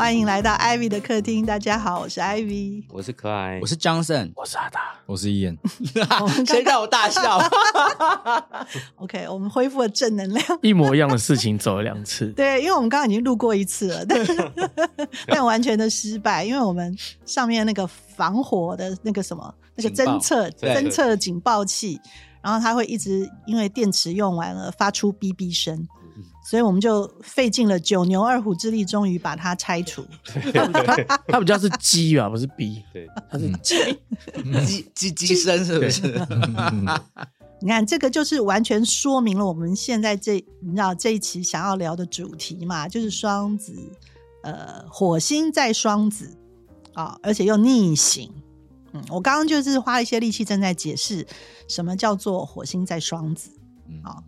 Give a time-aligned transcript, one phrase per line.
[0.00, 1.44] 欢迎来到 Ivy 的客厅。
[1.44, 2.84] 大家好，我是 Ivy。
[2.88, 5.58] 我是可爱，我是 Johnson，我是阿达，我是伊恩，
[6.46, 7.38] 谁让我大笑？
[8.96, 10.42] OK，我们恢复了正能量。
[10.62, 14.26] 一模一样的事情走了两次， 对，因为我们刚刚已经录过一次了，但
[15.28, 22.00] 但完全的失败，因为我们上面那个防火的那个什么那个侦测侦测警报器，
[22.40, 25.86] 然后它会一直因为电池用完了发出哔哔声，
[26.50, 30.04] 所以我们就费尽了九牛二虎之力，终于把它拆除。
[31.28, 33.76] 它比较是鸡吧，不是 B，对，它是鸡。
[34.66, 36.26] 鸡鸡鸡声是不是？
[37.62, 43.72] 你看，这个就是完全说明了我们现在这你知道这一期想要聊的主题嘛，就是双子，
[44.42, 46.36] 呃，火星在双子
[46.94, 48.28] 啊、而且又逆行。
[48.92, 51.24] 嗯，我刚刚就是花了一些力气正在解释
[51.68, 53.52] 什么叫做火星在双子。
[54.02, 54.24] 好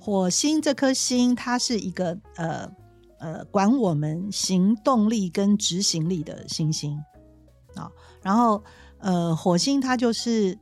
[0.00, 2.70] 火星这颗星，它是一个呃
[3.18, 6.98] 呃管我们行动力跟执行力的星星
[7.74, 7.90] 啊、
[8.22, 8.62] 然后
[8.98, 10.58] 呃，火星它就是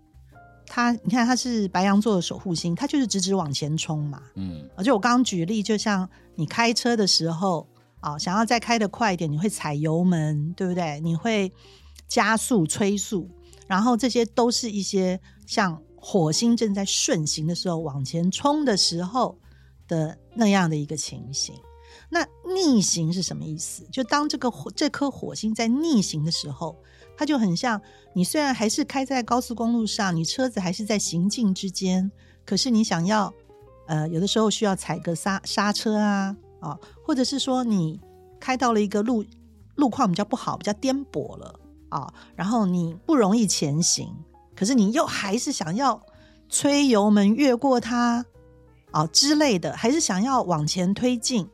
[0.66, 4.20] 它，你看它是白羊座的守护星，它就是直直往前冲嘛。
[4.34, 7.66] 嗯而且我刚刚举例，就像你开车的时候
[8.00, 11.00] 啊，想要再开得快一点，你会踩油门，对不对？
[11.00, 11.50] 你会
[12.06, 13.30] 加速、催速，
[13.66, 19.36] 然后这些都是一些像火星正在顺行的时候往前冲的时候
[19.88, 21.56] 的那样的一个情形。
[22.08, 23.84] 那逆行是什么意思？
[23.90, 26.76] 就当这个火这颗火星在逆行的时候，
[27.16, 27.82] 它就很像
[28.14, 32.12] 你虽然还是开在高速公路上，你车子还是在行进之间，
[32.44, 33.34] 可是你想要
[33.88, 38.00] 呃，有的时候需要踩个刹刹车啊啊，或者是说你
[38.38, 39.24] 开到了一个路
[39.74, 44.14] 路况比较不好、比较颠簸了啊，然后你不容易前行，
[44.56, 46.00] 可是你又还是想要
[46.48, 48.24] 吹油门越过它
[48.90, 51.46] 啊之类的，还是想要往前推进，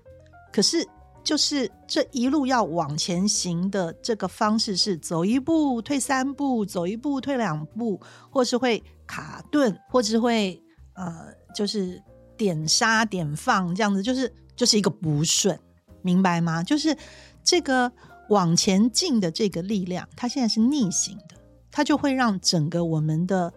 [0.53, 0.87] 可是
[1.25, 8.01] 就是这一路要往前行的这个方式是走一步退三步，走一步退两步，
[8.31, 10.61] 或是会卡顿，或是会
[10.95, 12.03] 呃就是
[12.37, 15.59] 点刹点放这样子，就是就是一个不顺，
[16.03, 16.63] 明白吗？
[16.63, 16.97] 就是
[17.45, 17.91] 这个
[18.29, 21.37] 往前进的这个力量，它现在是逆行的，
[21.73, 23.53] 它就会让整个我们的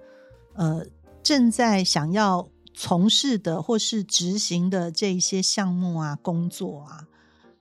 [0.53, 0.83] 呃
[1.21, 7.07] 正在想要从事的或是执行的这一些项目啊、工作啊，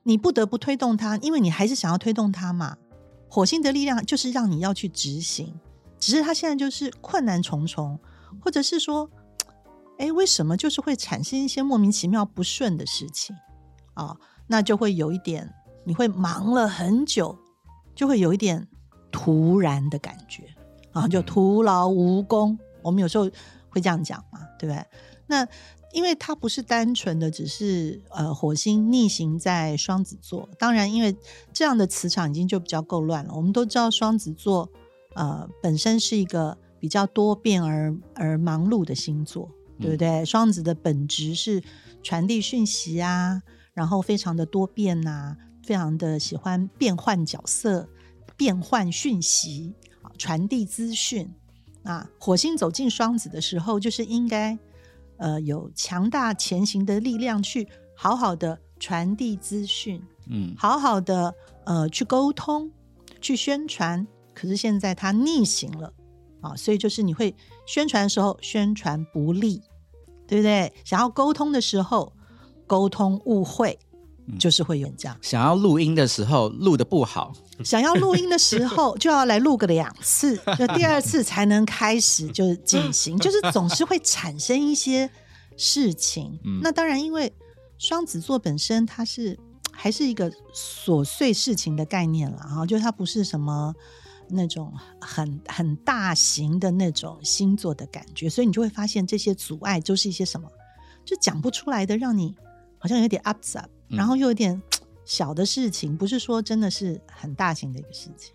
[0.03, 2.77] 你不得不推动它，因为你还是想要推动它嘛。
[3.27, 5.59] 火星的力量就是让你要去执行，
[5.99, 7.99] 只是它现在就是困难重重，
[8.41, 9.09] 或者是说，
[9.99, 13.35] 哎，为什么就是会产生一些莫名其妙不顺的事情
[13.93, 14.15] 啊、
[14.47, 15.53] 那就会有一点，
[15.85, 17.37] 你会忙了很久，
[17.95, 18.67] 就会有一点
[19.15, 20.43] 突然的感觉
[20.91, 22.59] 啊，就徒劳无功。
[22.81, 23.23] 我们有时候
[23.69, 24.85] 会这样讲嘛，对不对？
[25.25, 25.47] 那
[25.93, 31.15] 因为它不是单纯的只是呃火星逆行在双子座，当然因为
[31.53, 33.33] 这样的磁场已经就比较够乱了。
[33.33, 34.69] 我们都知道双子座
[35.13, 39.49] 呃本身是一个比较多变而而忙碌的星座，
[39.79, 40.25] 对不对？
[40.25, 41.63] 双子的本质是
[42.03, 43.41] 传递讯息啊，
[43.73, 47.87] 然后非常的多变呐、非常的喜欢变换角色、
[48.35, 51.33] 变换讯息、啊传递资讯。
[51.83, 54.57] 啊，火星走进双子的时候，就是应该
[55.17, 61.31] 呃有强大前行的力量，去好好的传递资讯，嗯好好的
[61.65, 62.71] 呃去沟通、
[63.21, 64.07] 去宣传。
[64.33, 65.93] 可是现在它逆行了
[66.41, 67.35] 啊，所以就是你会
[67.67, 69.61] 宣传的时候宣传不利，
[70.27, 70.73] 对不对？
[70.83, 72.11] 想要沟通的时候
[72.65, 73.77] 沟通误会，
[74.39, 75.15] 就是会有这样。
[75.21, 77.31] 想要录音的时候录的不好，
[77.63, 85.09] 想要录音的时候，就要来录个两次， 就第二次才能开始就是进行， 就是总是会产生一些
[85.57, 86.37] 事情。
[86.43, 87.31] 嗯那当然，因为
[87.77, 89.37] 双子座本身它是
[89.71, 93.73] 还是一个琐碎事情的概念了哈，就是它不是什么
[94.29, 100.49] 那种很很大型的那种星座的感觉，所以你就会发现这些阻碍都是一些什么，
[101.05, 102.35] 就讲不出来的，让你
[102.77, 104.61] 好像有点 upset，嗯然后又有点
[105.05, 108.33] 小的事情，不是说真的是很大型的一个事情。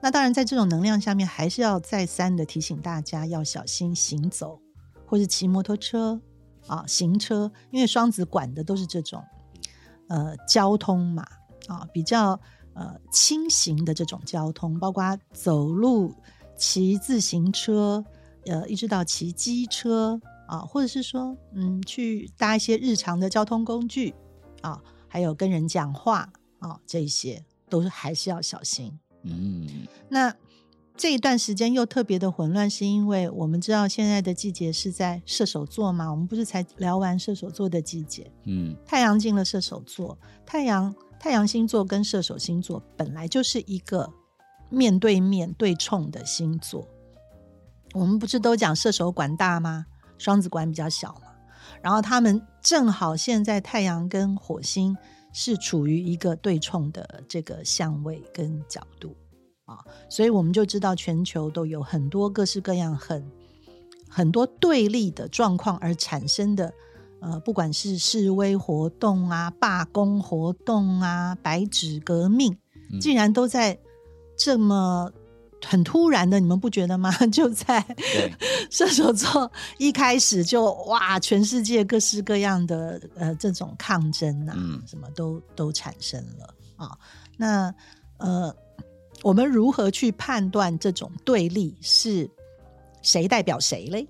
[0.00, 4.60] 那当然，在这种能量下面，还是要再三的提醒大家要小心行走，
[5.06, 6.20] 或是骑摩托车
[6.66, 9.22] 啊、行车，因为双子管的都是这种
[10.08, 11.24] 呃交通嘛
[11.68, 12.38] 啊，比较
[12.74, 16.12] 呃轻型的这种交通，包括走路、
[16.56, 18.04] 骑自行车，
[18.46, 24.12] 呃，一直到骑机车啊，或者是说嗯去搭一些日常的交通工具
[24.62, 28.98] 啊，还有跟人讲话啊，这一些都是还是要小心。
[29.22, 30.34] 嗯那
[30.96, 36.10] 这一段时间又特别的混乱，是因为我们知道现在的季节是在射手座嘛？
[36.10, 44.10] 我们不是才聊完射手座的季节，嗯太阳进了射手座，太阳太阳星座跟射手星座本来就是一个
[44.70, 46.88] 面对面对冲的星座。
[47.92, 49.86] 我们不是都讲射手管大吗？
[50.16, 51.25] 双子管比较小嘛。
[51.82, 54.96] 然后他们正好现在太阳跟火星
[55.32, 59.14] 是处于一个对冲的这个相位跟角度
[59.64, 59.78] 啊，
[60.08, 63.30] 所以我们就知道全球都有很多各式各样很
[64.08, 66.72] 很多对立的状况而产生的。
[67.18, 72.58] 呃，不管是示威活动啊、罢工活动啊、白纸革命，
[73.00, 73.78] 竟然都在
[74.38, 75.10] 这么
[75.64, 77.10] 很突然的，你们不觉得吗？
[77.32, 77.84] 就在
[78.70, 84.54] 射手座一开始就哇，全世界各式各样的呃这种抗争啊，
[84.86, 86.96] 什么都都产生了啊。
[87.36, 87.74] 那
[88.18, 88.54] 呃，
[89.22, 92.28] 我们如何去判断这种对立是
[93.02, 94.06] 谁代表谁嘞？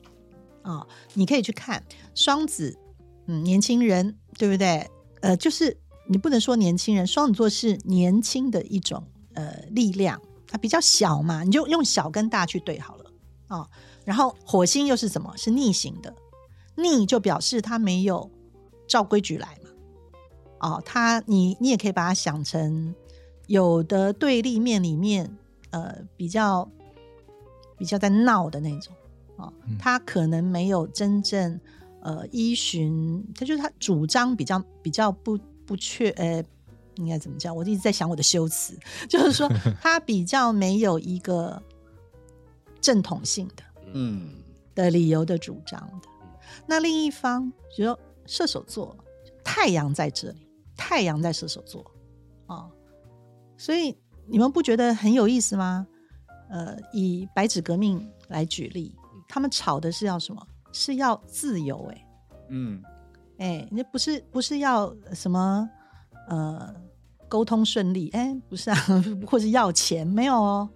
[0.63, 1.83] 啊，你可以去看
[2.15, 2.77] 双子。
[3.29, 4.89] 嗯，年轻人对不对？
[5.21, 5.77] 呃，就是
[6.09, 9.03] 你不能说年轻人，双子座是年轻的一种
[9.35, 13.11] 呃力量，它比较小嘛，你就用小跟大去对好了
[13.49, 13.69] 啊。
[14.05, 15.33] 然后火星又是什么？
[15.37, 16.15] 是逆行的，
[16.77, 18.31] 逆就表示它没有
[18.87, 19.71] 照规矩来嘛。
[20.61, 22.95] 哦，它你你也可以把它想成
[23.47, 25.37] 有的对立面里面，
[25.71, 26.69] 呃，比较
[27.77, 28.95] 比较在闹的那种
[29.37, 31.61] 啊，它可能没有真正。
[32.03, 36.45] 呃，依循它就是它主张比较比较不不确，呃，
[36.97, 37.55] 应该怎么讲？
[37.55, 38.79] 我一直在想我的修辞，
[39.09, 39.49] 就是说
[39.81, 41.63] 他比较没有一个
[42.81, 43.63] 正统性的，
[43.93, 44.31] 嗯，
[44.75, 46.09] 的理由的主张的。
[46.67, 48.97] 那另一方，比如说射手座，
[49.45, 51.85] 太阳在这里，太阳在射手座
[52.47, 52.69] 啊，
[53.57, 53.97] 所以
[54.27, 55.87] 你们不觉得很有意思吗？
[56.49, 58.95] 呃，以白纸革命来举例，
[59.29, 60.47] 他们吵的是要什么？
[60.73, 62.07] 是要自由哎，
[62.51, 62.83] 嗯，
[63.39, 65.69] 哎，那不是不是要什么
[66.29, 66.75] 呃
[67.29, 68.77] 沟通顺利哎，不是啊，
[69.27, 70.69] 或是要钱没有哦，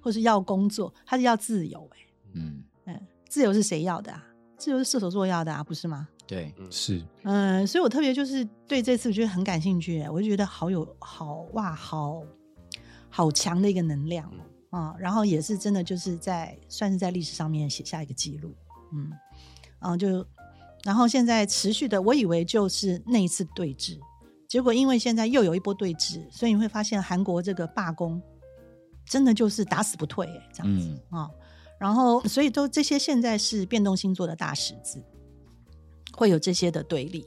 [0.00, 1.98] 或是要工作，他是要自由哎，
[2.34, 2.62] 嗯。
[2.86, 4.24] 嗯，自由是谁要的啊？
[4.56, 6.08] 自由是射手座要的啊，不是吗？
[6.26, 12.22] 对，是，嗯，所以我特别就是对这次我觉得很感兴趣，我就觉得好有好哇，好
[13.08, 14.30] 好强的一个能量
[14.70, 18.54] 啊，然后也是真的就是在算是在历史上面写下一个记录，
[18.92, 19.10] 嗯。
[19.80, 20.26] 然后就，
[20.82, 23.96] 然后现在持续的，我以为就是那一次对峙，
[24.48, 28.20] 结果因为现在又有一波对峙，所以你会发现韩国这个罢工
[29.04, 31.30] 真的就是打死不退，这样子啊。
[31.78, 35.00] 然后，所以都这些现在是变动星座的大十字，
[36.12, 37.24] 会有这些的对立。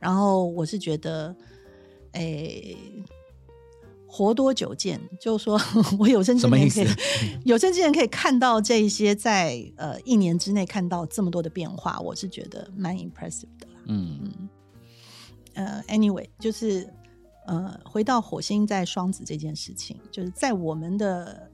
[0.00, 1.36] 然后我是觉得，
[2.12, 2.76] 诶。
[4.06, 5.60] 活多久见，就是说
[5.98, 6.86] 我有生之年可以
[7.44, 13.82] 有生之年可以看到这一些，在呃一年之内看到这么多的变化，我是觉得蛮 impressive 的啦。
[13.86, 14.48] 嗯嗯，
[15.54, 16.92] 呃，anyway，就是
[17.46, 21.50] 呃，回到火星在双子这件事情，就是在我们的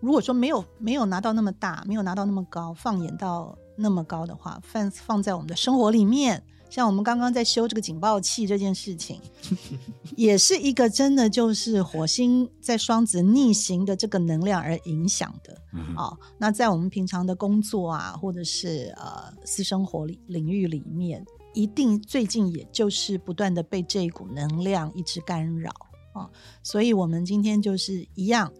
[0.00, 6.42] 如果说没有没有拿到那么大，没有拿到那么高，放眼到那么高的话，放放在我们的生活里面。
[6.70, 9.20] 像我们刚刚在修这个警报器这件事情，
[10.16, 15.54] 也是一个真的就是火星在双子逆行的这个能量而影响的
[15.94, 16.16] 啊。
[16.38, 21.22] 那在我们平常的工作啊，或者是呃私生活里领域里面，
[21.52, 25.70] 一定最近也就是不断的被这一股能量一直干扰
[26.12, 26.30] 啊。
[26.62, 28.52] 所以我们今天就是一样，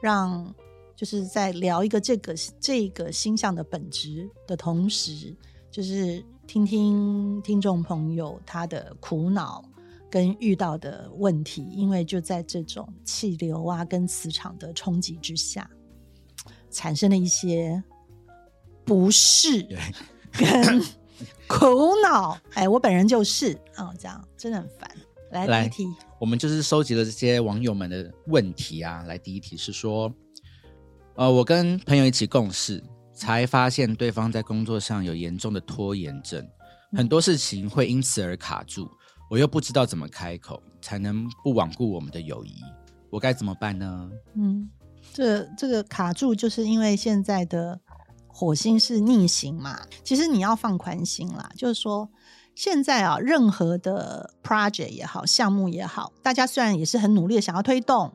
[0.00, 0.54] 让
[0.96, 5.36] 就是在聊一个这个这个星象的本质的同时，
[5.70, 6.24] 就是。
[6.46, 9.64] 听听听众朋友他的苦恼
[10.10, 15.66] 跟遇到的问题，因为就在这种气流啊跟磁场的冲击之下，
[16.70, 17.82] 产生了一些
[18.84, 19.66] 不适
[20.32, 20.82] 跟
[21.48, 21.66] 苦
[22.02, 22.38] 恼。
[22.54, 24.90] 哎，我本人就是啊，这样真的很烦。
[25.30, 29.02] 来，第一题，我们就是收集了这些网友们的问题啊。
[29.06, 30.12] 来，第一题是说，
[31.14, 32.82] 呃，我跟朋友一起共事。
[33.16, 36.44] 才发现对方在工作上有严重的拖延症，
[36.96, 38.90] 很多事情会因此而卡住，
[39.30, 42.56] 我又不知道怎么开口才能不罔顾我们的友谊，
[43.10, 44.10] 我该怎么办呢？
[44.34, 44.68] 嗯，
[45.12, 47.80] 这这个卡住就是因为现在的
[48.34, 52.10] 火星是逆行嘛，其实你要放宽心啦，就是说
[52.54, 58.12] 现在啊，任何的 project 也好，项目也好，大家虽然也是很努力的想要推动，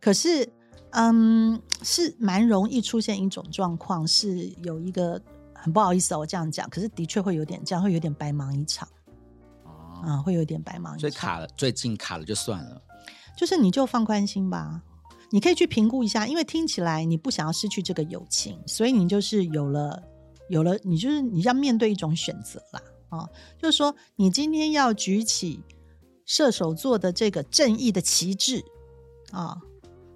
[0.00, 0.52] 可是。
[0.92, 5.20] 嗯，是蛮容易出现一种状况，是有一个
[5.52, 8.88] 很不好意思哦，我这样讲，可是的确会有点这样，会有点白忙一场，
[10.02, 11.00] 啊，会有点白忙一场。
[11.00, 12.80] 所以卡了，最近卡了就算了，
[13.36, 14.80] 就是你就放宽心吧，
[15.30, 20.02] 你可以去评估一下，因为听起来你不想要失去这个友情，所以你就是有了
[20.48, 23.28] 有了，你就是你要面对一种选择啦，啊，
[23.60, 25.60] 就是说你今天要举起
[26.24, 28.64] 射手座的这个正义的旗帜
[29.32, 29.56] 啊，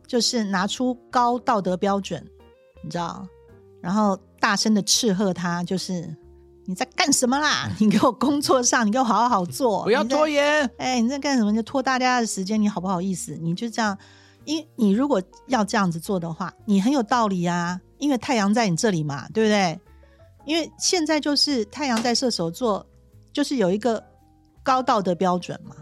[0.07, 2.25] 就是拿出高道德标准，
[2.83, 3.27] 你知道，
[3.81, 6.17] 然后大声的斥喝他，就是
[6.67, 7.69] 你在干什么啦？
[7.81, 10.69] 你给我工作上，你给我好好做，不要拖延。
[10.79, 11.51] 哎，你在干什么？
[11.51, 13.37] 你就拖大家的时间，你好不好意思？
[13.37, 13.99] 你就这样，
[14.45, 19.81] 因你如果要这样子做的话，你很有道理啊，因为太阳在你这里嘛，对不对？
[20.47, 22.85] 因为现在就是太阳在射手座，
[23.33, 24.03] 就是有一个
[24.63, 25.77] 高道德标准嘛。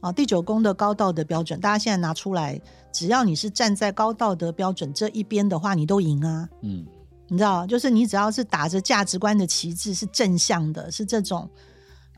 [0.00, 2.60] 啊，第九宫的高道德标准，大家现在拿出来，
[2.92, 6.48] 只要你是站在高道德标准这一边的话，你都赢啊。
[6.62, 6.86] 嗯，
[7.26, 11.50] 你知道，就是你只要是打着价值观的旗帜，是正向的，是这种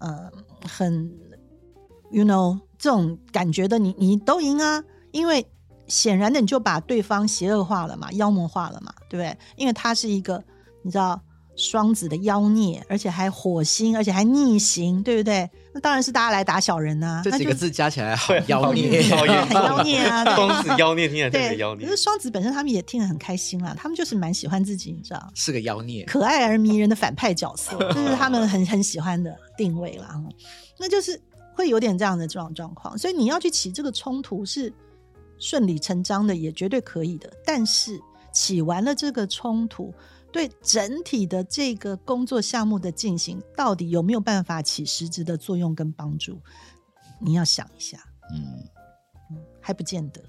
[0.00, 0.31] 呃
[0.69, 1.11] 很
[2.11, 5.47] you know 这种感觉的，你你都赢啊，因为
[5.90, 9.37] 显然的你就把对方邪恶化了嘛，妖魔化了嘛，对不对？
[9.56, 10.42] 因为他是一个
[10.82, 11.20] 你知道
[11.56, 15.50] 双子的妖孽，而且还火星，而且还逆行，对不对？
[15.75, 19.02] 那当然是大家来打小人呐、这那几个字加起来好对妖孽。
[19.02, 19.18] 很
[19.54, 22.02] 妖孽啊，双子妖孽听起来特对别妖，孽可是。
[22.02, 25.30] 双子本身他们也听得很开心啦，他们就是蛮喜欢自己，你知道。
[25.35, 26.04] 是个妖孽。
[26.06, 30.20] 可爱而迷人的反派角色， 这是他们很很喜欢的定位啦。
[30.78, 31.20] 那就是
[31.54, 34.73] 会有点这样的状状况，所以你要去起这个冲突是
[35.40, 37.32] 顺理成章的，也绝对可以的。
[37.44, 38.00] 但是
[38.32, 39.92] 起完了这个冲突，
[40.30, 46.40] 对整体的这个工作项目的进行，到底有没有办法起实质的作用跟帮助？
[47.18, 47.99] 你要想一下。
[48.32, 48.64] 嗯，
[49.61, 50.23] 还不见得。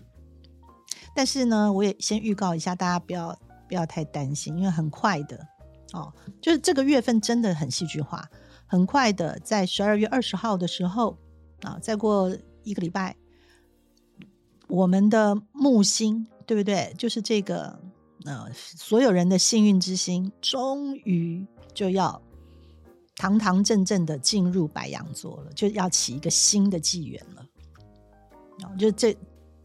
[1.14, 3.38] 但是呢，我也先预告一下，大家不要
[3.68, 5.46] 不要太担心，因为很快的
[5.94, 8.28] 哦，就是这个月份真的很戏剧化，
[8.66, 11.18] 很快的，在十二月二十号的时候
[11.62, 13.16] 啊，再过一个礼拜，
[14.72, 16.96] 我们的木星，对不对？
[16.98, 17.78] 就是这个
[18.24, 22.22] 呃，所有人的幸运之星，终于就要
[23.18, 27.46] 堂堂正正的进入白羊座了，就要起一个新的纪元了。
[28.64, 29.14] 哦，就这，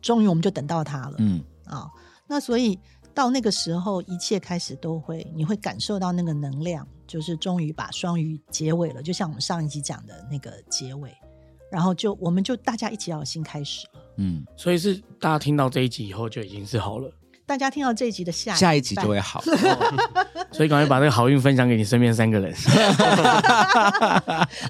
[0.03, 1.15] 终于我们就等到它了。
[1.19, 1.89] 嗯，啊、
[2.27, 2.77] 那所以
[3.15, 11.15] 到那个时候，一切开始都会，你会感受到那个能量，就是终于把双鱼结尾了，就像我们上一集讲的那个结尾，
[11.71, 14.01] 然后就我们就大家一起要有新开始了。
[14.19, 17.11] 嗯，所以是大家听到这一集以后就已经是好了，
[17.45, 19.43] 大家听到这一集的下下一集就会好。
[20.53, 22.55] 所以赶快把这个好运分享给你身边三个人。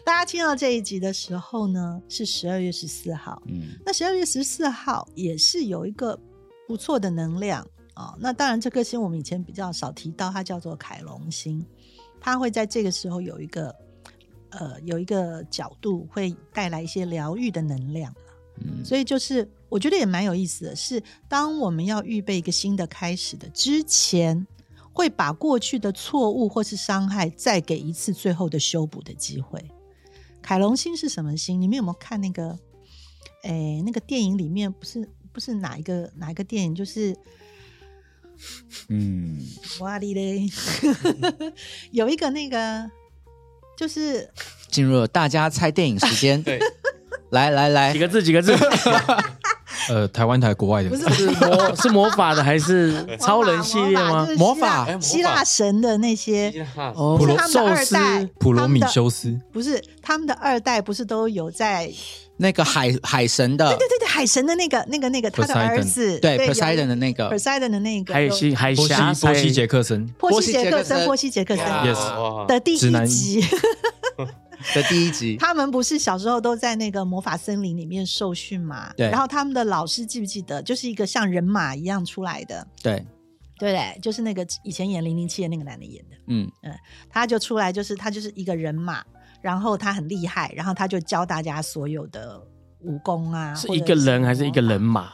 [0.04, 3.40] 大家听到这一集的时候呢，是十二月十四号。
[3.46, 6.18] 嗯那十二月十四号也是有一个
[6.66, 11.64] 不错的能量啊、那当然，这颗星我们以前比较少提到，它叫做凯龙星，
[12.20, 13.74] 它会在这个时候有一个
[14.50, 18.14] 呃有一个角度，会带来一些疗愈的能量。
[18.58, 24.46] 嗯所以就是我觉得也蛮有意思的是，当我们要预备一个新的开始的之前，
[24.92, 29.62] 会把过去的错误或是伤害再给一次最后的修补的机会。
[30.40, 31.60] 凯龙星是什么星？
[31.60, 32.58] 你们有没有看那个？
[33.42, 36.74] 诶，那个电影里面不是不是哪一个哪一个电影？
[36.74, 37.14] 就是
[38.88, 39.38] 嗯，
[39.80, 40.48] 哇哩嘞，
[41.92, 42.90] 有一个那个
[43.76, 44.28] 就是
[44.70, 46.42] 进入了大家猜电影时间。
[46.42, 46.58] 对，
[47.30, 47.92] 来来来。
[47.92, 48.56] 几，个字，几个字，
[49.88, 51.30] 呃，台湾台国外的，不是是。
[51.30, 54.26] 魔是魔法的还是超人系列吗？
[54.36, 57.16] 魔法希腊神的那些哦。
[57.20, 61.90] 是他们的寿司，普罗米修斯，不是他们的二代，不是都有在
[62.38, 66.18] 那个海海神的，对对对海神的那个那个那个他的儿子。
[66.20, 67.30] 对 Poseidon 的那个。
[67.30, 71.64] Poseidon 的那个还有西海波西峡波西杰克森，波西杰克森波波西杰克森。
[71.66, 73.40] Yes 的第一集，
[74.74, 78.92] 的第一集，他们不是小时候都在那个魔法森林里面受训嘛？
[78.94, 79.08] 对。
[79.08, 83.04] 然后他们的老师记不记得，就是一个像人马一样出来的，对，
[83.58, 83.98] 对不对？
[84.00, 86.50] 就是那个以前演零零七的那个男的演的，嗯。
[86.62, 86.72] 嗯
[87.08, 89.02] 他就出来，就是他就是一个人马，
[89.40, 92.40] 然后他很厉害，然后他就教大家所有的
[92.80, 95.12] 武功啊，是一个人还是一个人马？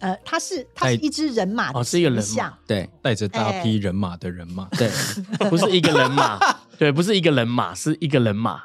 [0.00, 2.90] 呃，他是他是一只人马哦是一个人马对。
[3.00, 4.90] 带着大批人马的人马，对，
[5.48, 6.40] 不是一个人马，
[6.76, 8.64] 对，不是一个人马，是一个人马，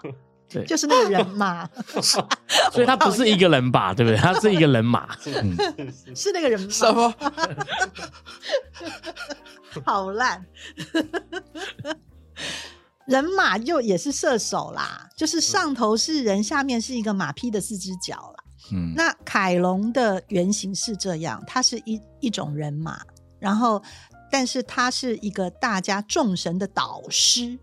[0.50, 1.69] 对，就是那个人马，
[2.01, 4.17] 所以他不是一个人吧，对不对？
[4.17, 5.55] 他是一个人马，嗯，
[6.15, 7.13] 是那个人马，什么？
[9.86, 10.43] 好烂。
[13.07, 18.43] 人马又也是射手啦，就是上头是人，下面是一个马匹的四只脚啦。
[18.73, 22.99] 嗯，那凯龙的原型是这样，它是一一种人马，
[23.39, 23.81] 然后
[24.29, 27.57] 但是它是一个大家众神的导师。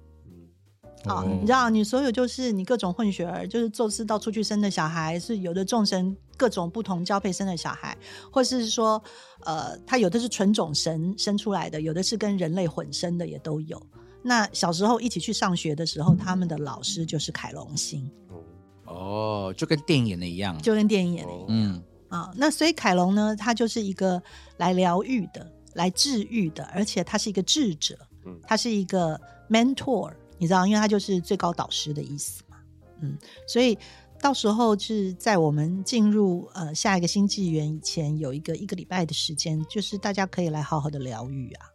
[1.05, 7.95] 啊、哦你知道，你所有就是你各种混血儿，就是宙斯到处去生的小孩，是有的众神各种不同交配生的小孩，
[8.33, 9.03] 或是说，
[9.45, 13.79] 呃，他有的是纯种神生出来的，有的是跟人类混生的，也都有。
[14.25, 18.11] 那小时候一起去上学的时候，他们的老师就是凯龙星。
[18.29, 18.43] 哦
[18.87, 21.47] 哦，就跟电影演的一样，就跟电影演的一样。
[21.49, 24.23] 嗯啊，那所以凯龙呢，他就是一个
[24.59, 32.59] 来疗愈的、来治愈的，而且他是一个智者，嗯他是一个 mentor，你知道，因为他就是最高导师的意思嘛，
[33.01, 33.17] 嗯，
[33.49, 33.77] 所以
[34.21, 41.74] 到时候是在我们进入呃下一个新纪元以前，有一个一个礼拜的时间，就是大家可以来好好的疗愈啊，哦，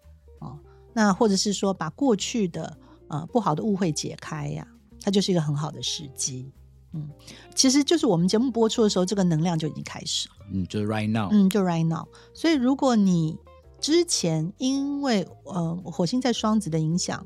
[0.99, 2.77] 那或者是说把过去的
[3.07, 4.67] 呃不好的误会解开呀、
[4.99, 6.51] 它就是一个很好的时机。
[6.91, 7.09] 嗯，
[7.55, 10.35] 其实就是我们节目播出的时候，这个能量就已经开始了。
[10.51, 12.05] 嗯，就是 right now，嗯，就 right now。
[12.33, 13.37] 所以如果你
[13.79, 17.25] 之前因为呃火星在双子的影响，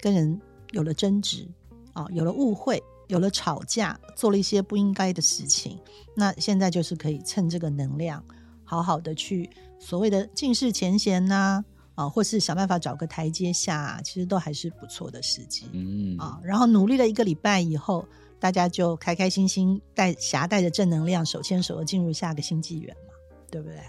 [0.00, 0.40] 跟人
[0.72, 1.46] 有了争执
[1.92, 5.78] 啊、有了误会，有了吵架，做了一些不应该的事情，
[6.16, 8.24] 那现在就是可以趁这个能量，
[8.64, 11.64] 好好的去所谓的尽释前嫌呐、啊，
[12.06, 15.70] 或是想办法找个台阶下、其实都还是不错的时机。
[15.72, 18.06] 嗯啊，然后努力了一个礼拜以后，
[18.38, 23.14] 大家就开开心心带携带着正能量，手牵手的进入下个新纪元嘛，
[23.50, 23.80] 对不对？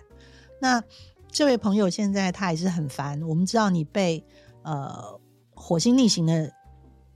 [0.61, 0.81] 那
[1.29, 4.23] 这位朋友现在他还是很烦，我们知道你被
[4.63, 5.19] 呃
[5.53, 6.51] 火星逆行的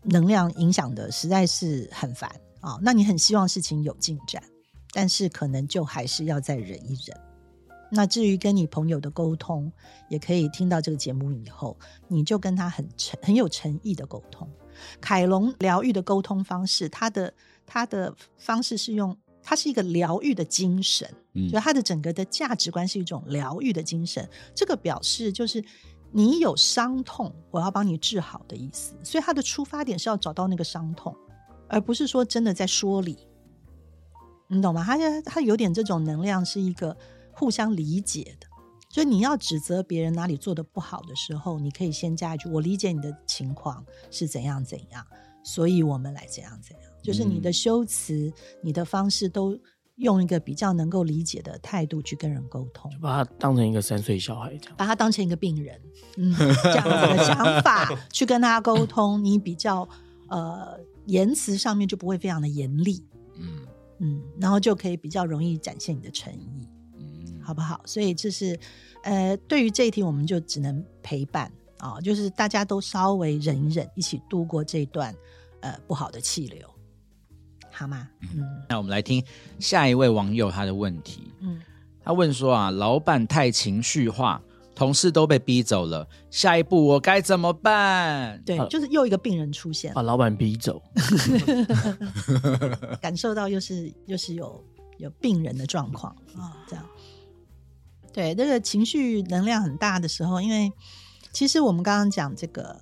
[0.04, 4.44] 能量影响的实在是很烦啊，那你很希望事情有进展，
[4.92, 7.18] 但是可能就还是要再忍一忍。
[7.96, 9.72] 那至于跟你朋友的沟通，
[10.10, 14.50] 也可以听到这个节目以后，你就跟他很诚很有诚意的沟通。
[15.00, 17.32] 凯龙疗愈的沟通方式，他的
[17.68, 24.28] 他的方式是用，他是一个疗愈的精神，嗯就他的整个的价值观是一种疗愈的精神。
[24.56, 25.64] 这个表示就是
[26.12, 28.96] 你有伤痛，我要帮你治好的意思。
[29.04, 31.16] 所以他的出发点是要找到那个伤痛，
[31.68, 33.16] 而不是说真的在说理。
[34.48, 34.84] 你懂吗？
[34.84, 36.96] 他他有点这种能量，是一个
[37.34, 38.48] 互相理解的。
[38.90, 45.04] 所以你要指责别人哪里做的不好的时候，你可以先加一句：“我理解你的情况是怎样怎样，
[45.44, 49.60] 所以我们来怎样怎样。”就是你的修辞、你的方式都
[49.96, 54.76] 用一个比较能够理解的态度去跟人沟通，把他当成一个三岁小孩这样。
[54.78, 55.82] 把他当成一个病人，
[56.18, 59.90] 嗯，这样子的想法去跟他沟通， 你比较
[60.30, 63.04] 呃言辞上面就不会非常的严厉，
[63.40, 63.68] 嗯
[64.00, 66.68] 嗯，然后就可以比较容易展现你的诚意。
[67.44, 67.82] 嗯，好不好？
[67.86, 68.58] 所以这是
[69.04, 75.14] 呃，对于这一题，我们就只能陪伴啊、就是大家都稍微忍一忍，一起度过这段
[75.60, 76.66] 呃不好的气流，
[77.70, 78.08] 好吗？
[78.22, 79.22] 嗯那我们来听
[79.60, 81.30] 下一位网友他的问题。
[81.42, 81.62] 嗯，
[82.02, 84.42] 他问说啊，老板太情绪化，
[84.74, 88.42] 同事都被逼走了，下一步我该怎么办？
[88.46, 90.82] 对，就是又一个病人出现，把老板逼走
[93.02, 94.64] 感受到又是又是有
[95.00, 96.86] 有病人的状况啊，这样。
[98.14, 100.72] 对，那个情绪能量很大的时候，因为
[101.32, 102.80] 其实我们刚刚讲这个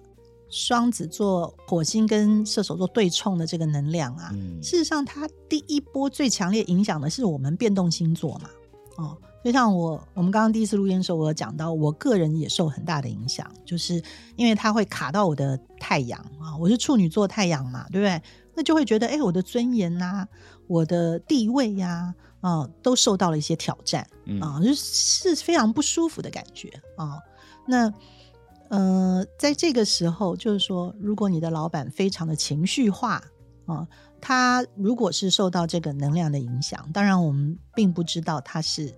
[0.49, 8.49] 双子座火星跟射手座对冲的这个能量啊，嗯事实上它第一波最强烈影响的是我们变动星座嘛，
[8.97, 14.03] 哦，就像我我们刚刚第一次录音的时候，我有讲到，我个人也受很大的影响，就是
[14.35, 18.21] 因为它会卡到我的太阳啊，我是处女座太阳嘛，对不对？
[18.53, 20.27] 那就会觉得，哎，我的尊严呐、
[20.67, 22.15] 我的地位呀、啊，
[22.81, 27.19] 都受到了一些挑战嗯啊，就是非常不舒服的感觉啊。
[27.67, 27.93] 那
[28.69, 33.21] 呃，在这个时候，就是说，如果你的老板非常的情绪化
[33.65, 33.87] 啊，
[34.19, 38.95] 他如果是受到这个能量的影响，当然我们并不知道他是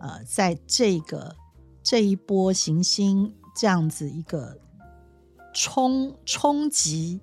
[0.00, 1.34] 呃，在这个
[1.82, 4.58] 这一波行星这样子一个
[5.54, 7.20] 冲冲击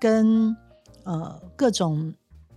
[0.00, 0.56] 跟
[1.04, 2.12] 呃各种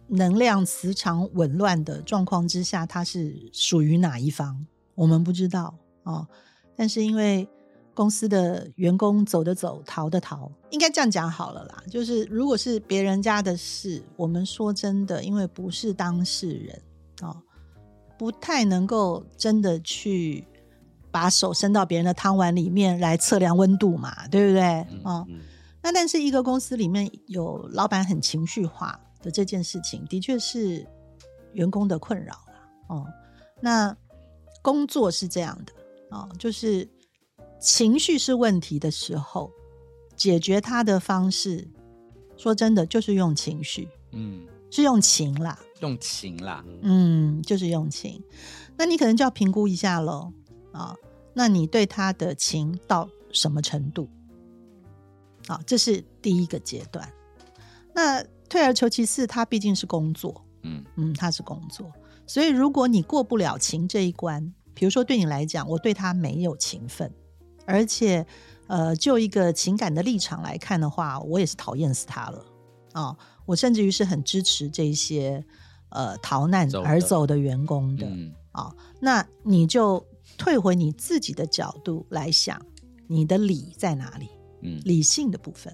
[0.10, 6.28] 能量磁场紊乱的状况之下，它是属于哪一方，我们不知道哦。
[6.76, 7.48] 但是因为
[7.94, 11.84] 公司的员工走的走，逃的逃，应该这样讲好了啦。
[11.90, 16.82] 就是如果是别人家的事，我们说真的，因为不是当事人
[17.22, 17.36] 哦，
[18.18, 20.46] 不太能够真的去
[21.12, 24.64] 把手伸到别人的汤碗里面来测量温度嘛，对不对？
[24.64, 25.40] 嗯哦，嗯
[25.82, 30.86] 那但是一个公司里面有老板很情绪化的这件事情，的确是
[31.54, 32.70] 员工的困扰啦。
[32.88, 33.06] 哦，
[33.62, 33.96] 那
[34.62, 35.74] 工作是这样的
[36.10, 36.88] 哦，就是
[37.60, 39.52] 情绪是问题的时候，
[40.16, 41.68] 解决它的方式，
[42.38, 45.58] 说真的就是用情绪，嗯，是用情啦。
[45.82, 48.22] 用情啦，嗯，就是用情。
[48.78, 50.34] 那你可能就要评估一下喽
[50.74, 50.94] 啊。
[51.34, 54.10] 那你对他的情到什么程度？
[55.48, 57.10] 啊，这是第一个阶段。
[57.94, 60.84] 那退而求其次，它毕竟是工作，嗯。
[60.96, 61.92] 嗯，它是工作，
[62.26, 67.14] 所以如果你过不了情这一关，比如说对你来讲，我对他没有情分，
[67.66, 68.26] 而且
[68.68, 72.44] 呃，就一个情感的立场来看的话，我也是讨厌死他了。
[72.94, 75.44] 哦，我甚至于是很支持这些
[75.90, 78.34] 呃逃难而走的员工的嗯。
[78.52, 80.06] 啊、那你就
[80.38, 82.60] 退回你自己的角度来想，
[83.08, 84.28] 你的理在哪里？
[84.62, 84.82] 嗯。
[84.84, 85.74] 理性的部分，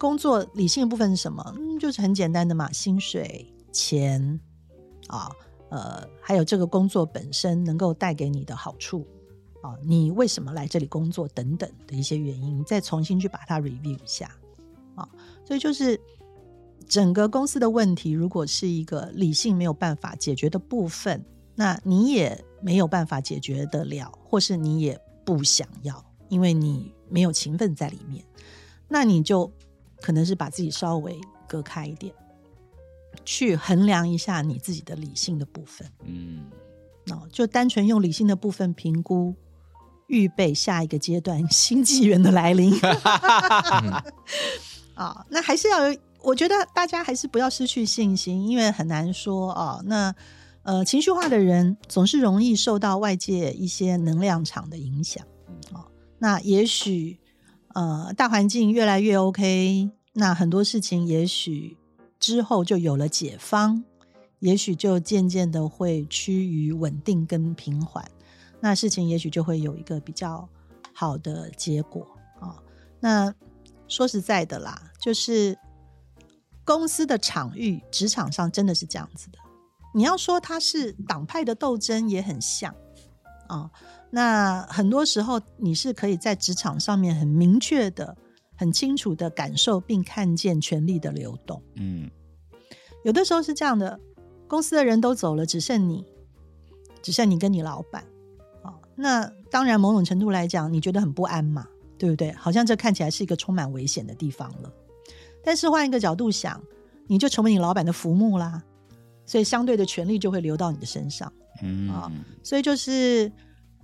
[0.00, 1.44] 工作理性的部分是什么？
[1.58, 4.40] 嗯，就是很简单的嘛，薪水、钱
[5.08, 5.30] 啊，
[5.68, 9.06] 呃，还有这个工作本身能够带给你的好处
[9.60, 14.34] 啊，你为什么来这里工作等等的一些原因，你再重新去把它 review 一下
[14.94, 15.06] 啊。
[15.44, 16.00] 所以就是
[16.88, 21.22] 整个公司的问题，如果是一个理性没有办法解决的部分，
[21.54, 28.24] 那你也没有办法解决得了，或是你也不想要，因为你没有勤奋在里面，
[28.88, 29.52] 那你就
[30.00, 32.14] 可能是把自己稍微隔开一点，
[33.24, 35.90] 去衡量一下你自己的理性的部分。
[36.04, 36.50] 嗯
[37.10, 39.34] 哦，就单纯用理性的部分评估，
[40.06, 42.72] 预备下一个阶段新纪元的来临。
[44.94, 49.82] 啊、 那还是要有，我觉得大家还是不要失去信心，因为很难说哦。
[49.86, 50.14] 那
[50.62, 55.26] 呃，情绪化的人总是容易受到外界一些能量场的影响。
[55.72, 55.84] 哦，
[56.18, 57.18] 那也许
[57.74, 61.76] 呃，大环境越来越 OK，那很多事情也许
[62.18, 63.84] 之后就有了解方，
[64.40, 68.04] 也许就渐渐的会趋于稳定跟平缓，
[68.60, 70.48] 那事情也许就会有一个比较
[70.92, 72.06] 好的结果
[72.40, 72.56] 啊、
[72.98, 73.34] 那
[73.86, 75.56] 说实在的啦，就是
[76.64, 79.38] 公司的场域，职场上真的是这样子的。
[79.94, 82.74] 你要说它是党派的斗争，也很像
[83.48, 83.70] 啊、
[84.10, 88.16] 那很多时候，你是可以在职场上面很明确的、
[88.56, 91.62] 很清楚的感受并看见权力的流动。
[91.76, 92.10] 嗯
[93.04, 93.98] 有的时候是这样的，
[94.46, 96.04] 公司的人都走了，只剩你，
[97.00, 98.04] 只剩你跟你老板。
[98.62, 102.30] 啊、那当然，某种程度来讲，你觉得很不安嘛，对不对？
[102.32, 104.70] 好像这看起来是一个充满危险的地方了。
[105.42, 106.62] 但是换一个角度想，
[107.06, 108.62] 你就成为你老板的浮木啦，
[109.24, 111.32] 所以相对的权力就会流到你的身上。
[111.62, 113.32] 嗯啊所以就是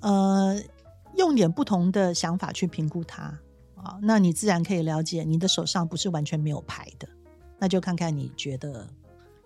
[0.00, 0.60] 呃，
[1.14, 3.22] 用点不同的想法去评估它
[3.74, 7.08] 啊，那你自然可以了解你的手上不是完全没有牌的，
[7.58, 8.86] 那就看看你觉得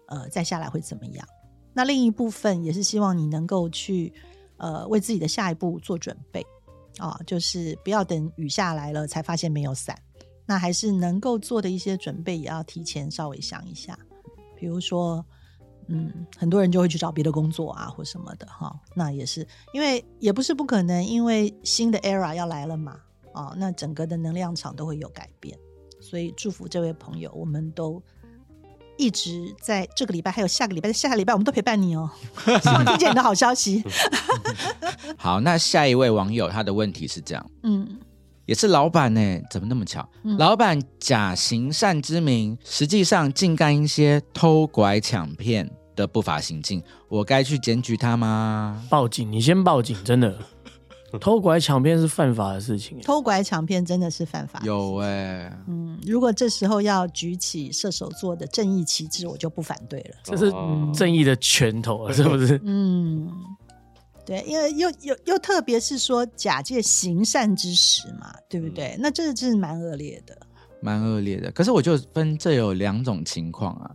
[0.06, 1.26] 呃再下来会怎么样。
[1.72, 4.12] 那另一部分也是希望你能够去
[4.56, 6.44] 呃为自己的下一步做准备
[6.98, 9.96] 啊，就是不要等雨下来了才发现没有伞，
[10.46, 13.98] 那还是能够做的一些准备也要提前稍微想一下，
[14.56, 15.24] 比如说。
[15.90, 18.74] 嗯，很多人就会去找别的工作啊，或什么的哈。
[18.94, 22.96] 那也是因为也不是不可能，因为新的 era 要来了嘛。
[23.32, 25.56] 哦，那整个的能量场都会有改变，
[26.00, 28.02] 所以祝福这位朋友，我们都
[28.98, 32.10] 一直在这个礼拜，还有下个礼拜、下个礼拜，我们都陪伴你哦。
[32.60, 33.84] 希望听见你的好消息。
[35.16, 37.98] 好，那下一位网友他的问题是这样，嗯
[38.46, 40.08] 也是老板呢，怎么那么巧？
[40.24, 48.82] 嗯老板假行善之名，实际上竟干一些偷拐抢骗的不法行径，我该去检举他吗？
[48.88, 50.34] 报警，你先报警，真的，
[51.20, 52.98] 偷拐抢骗是犯法的事情。
[53.02, 54.62] 偷拐抢骗真的是犯法。
[54.64, 60.16] 有哎、嗯，如果这时候要举起射手座的正义旗帜，我就不反对了。
[60.24, 62.60] 这是哦正义的拳头啊，是不是？
[62.64, 63.28] 嗯，
[64.24, 68.96] 对，因为又又又特别是说假借行善之实嘛，对不对？
[68.98, 70.36] 那这真是蛮恶劣的。
[70.82, 71.50] 蛮恶劣的。
[71.50, 73.90] 可是我就分这有两种情况啊，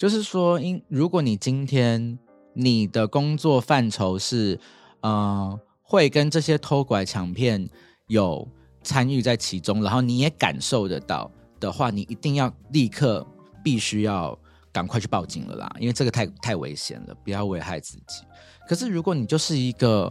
[0.00, 2.18] 就是说，因如果你今天
[2.54, 4.58] 你的工作范畴是，
[5.02, 7.68] 呃，会跟这些偷拐抢骗
[8.06, 8.48] 有
[8.82, 13.26] 参与在其中，然后你也感受得到的话，你一定要立刻
[13.62, 14.38] 必须要
[14.72, 18.24] 赶快去报警了啦，因为这个太太危险了，不要危害自己。
[18.66, 20.10] 可是如果你就是一个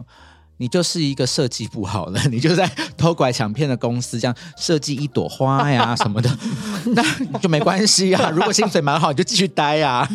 [0.60, 6.30] 你就是一个设计不好了， 你就在偷拐抢骗的公司这样设计一朵花呀 什么的，
[6.94, 8.28] 那就没关系啊。
[8.28, 10.06] 如果薪水蛮好，你就继续待呀、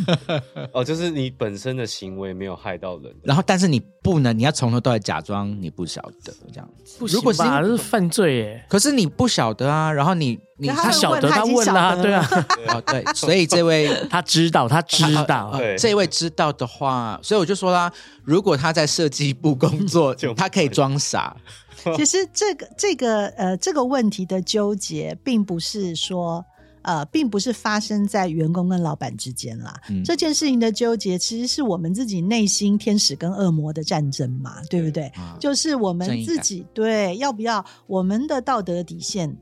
[0.71, 6.97] 哦，就是你本身的行为没有害到人，然后，但是你不能，你要从头到尾假装你不晓得这样子。
[6.99, 7.61] 不如果行吧？
[7.63, 8.65] 是这是犯罪耶！
[8.69, 12.27] 可是你不晓得啊，然后你你可他晓得，他问啦，对啊，
[12.69, 15.59] 哦对，所以这位 他知道，他知道。
[15.77, 17.91] 这位知道的话，所以我就说啦，
[18.23, 21.35] 如果他在设计部工作 就，他可以装傻，
[21.97, 26.45] 其实这个这个呃这个问题的纠结，并不是说
[26.83, 29.73] 呃，并不是发生在员工跟老板之间啦。
[29.89, 30.03] 嗯。
[30.03, 35.07] 这件事情的纠结，其实是我们自己内心天使跟恶魔的战争嘛，对不对？
[35.15, 35.35] 啊。
[35.39, 39.35] 就是我们自己对要不要我们的道德底线，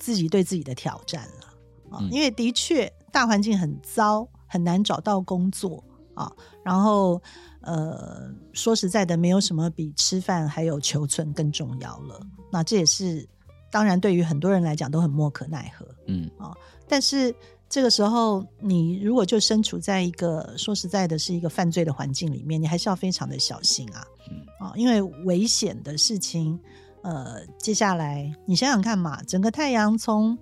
[0.00, 1.46] 自己对自己的挑战了
[1.90, 5.84] 啊、嗯因为的确大环境很糟，很难找到工作
[6.14, 6.32] 啊。
[6.64, 7.20] 然后
[7.60, 12.20] 呃，说实在的，没有什么比吃饭还有求存更重要了。
[12.50, 13.28] 那这也是
[13.70, 15.86] 当然对于很多人来讲都很莫可奈何。
[16.06, 16.52] 嗯啊
[16.88, 17.34] 但是
[17.68, 26.58] 这个时候，你如果就身处在一个说实在的，是一个犯罪的环境里面，你还是要非常的小心啊，嗯啊，因为危险的事情，
[27.02, 30.36] 呃，接下来你想想看嘛，整个太阳从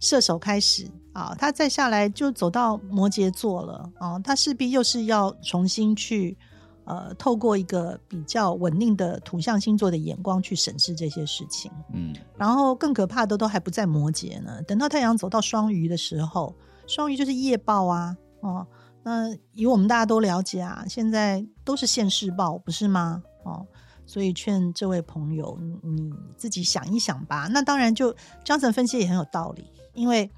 [0.00, 6.36] 射手开始啊，它再下来就走到摩羯座了啊，它势必又是要重新去
[6.84, 11.72] 呃，透过一个比较稳定的土象星座的眼光去审视这些事情。
[11.94, 16.54] 嗯然后更可怕的都还不在摩羯呢，等到太阳走到双鱼的时候，
[16.86, 18.66] 双鱼就是夜报啊，哦，
[19.02, 23.22] 那以我们大家都了解啊，现在都是现世报，不是吗？
[23.44, 23.66] 哦，
[24.14, 27.48] 所以劝这位朋友，你你自己想一想吧。
[27.50, 30.30] 那当然就，张晨分析也很有道理，因为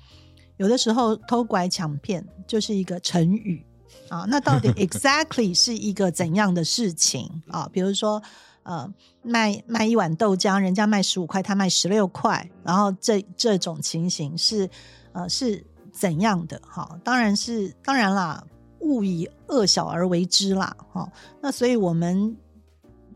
[0.57, 3.63] 有的时候偷拐抢骗就是一个成语
[4.09, 7.69] 啊，那到底 exactly 是一个怎样的事情啊？
[7.71, 8.23] 比如说。
[8.63, 14.69] 呃，卖卖一碗豆浆，人家卖十五块，他卖十六块，然后这这种情形是
[15.13, 16.61] 呃是怎样的？
[16.67, 18.45] 哈，当然是当然啦，
[18.81, 21.09] 勿以恶小而为之啦，哈。
[21.41, 22.37] 那所以我们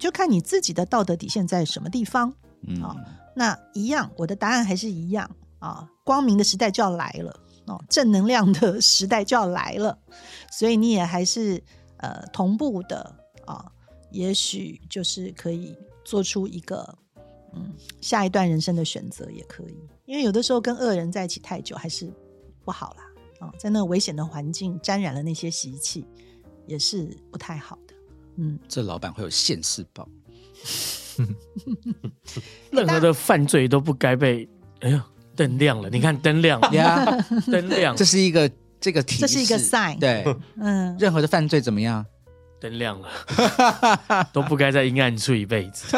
[0.00, 2.34] 就看你自己的道德底线在什么地方。
[2.66, 2.80] 嗯。
[2.80, 2.96] 好
[3.36, 7.32] 那一样，我的答案还是一样啊，光明的时代就要来了
[7.66, 9.96] 哦，正能量的时代就要来了，
[10.50, 11.62] 所以你也还是
[11.98, 13.14] 呃同步的
[13.46, 13.70] 啊，
[14.10, 16.92] 也许就是可以做出一个
[17.54, 22.12] 嗯下一段人生的选择，也可以，因为有的时候跟恶人在一起太久还是
[22.64, 26.04] 不好啦啊，在那个危险的环境沾染了那些习气，
[26.66, 27.89] 也是不太好的，
[28.40, 28.58] 嗯。
[28.68, 30.08] 这老板会有现世报，
[32.72, 34.48] 任何的犯罪都不该被，
[34.80, 35.00] 哎呦，
[35.36, 37.04] 灯亮了，你看灯亮了， 呀，
[37.50, 37.94] 灯亮。
[37.94, 38.50] 这，是一个
[38.80, 40.24] 这个提示，这是一个 sign 对，
[40.56, 42.04] 嗯，任何的犯罪怎么样？
[42.60, 43.08] 灯亮了，
[44.34, 45.96] 都不该在阴暗处一辈子。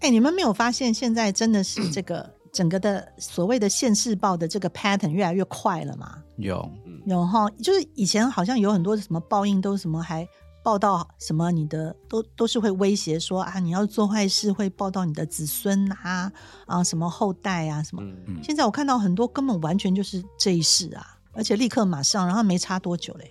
[0.00, 6.18] 哎、你们没有发现现在真的是这个 整个的所谓的现世报的这个 pattern 越来越快了吗？
[6.38, 6.68] 有，
[7.06, 10.26] 有哈，就是以前好像有很多什么报应都是什么还
[10.66, 16.32] 报道什么你的都都是会威胁说啊你要做坏事会报道你的子孙啊
[16.66, 18.02] 啊什么后代啊什么。
[18.02, 23.30] 嗯，现在我看到很多根本完全就是这一世啊，而且立刻马上，然后没差多久嘞，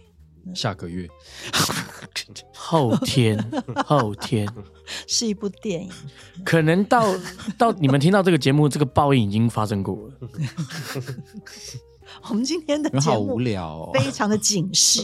[0.54, 1.10] 下个月
[2.54, 3.38] 后天，
[3.86, 4.48] 后天，
[5.06, 5.92] 是一部电影。
[6.46, 7.14] 可能到
[7.58, 10.14] 到你们听到这个节目，这个报应已经发生过了。
[12.30, 13.92] 我们今天的节目好无聊哦。
[13.94, 15.02] 非常的警示，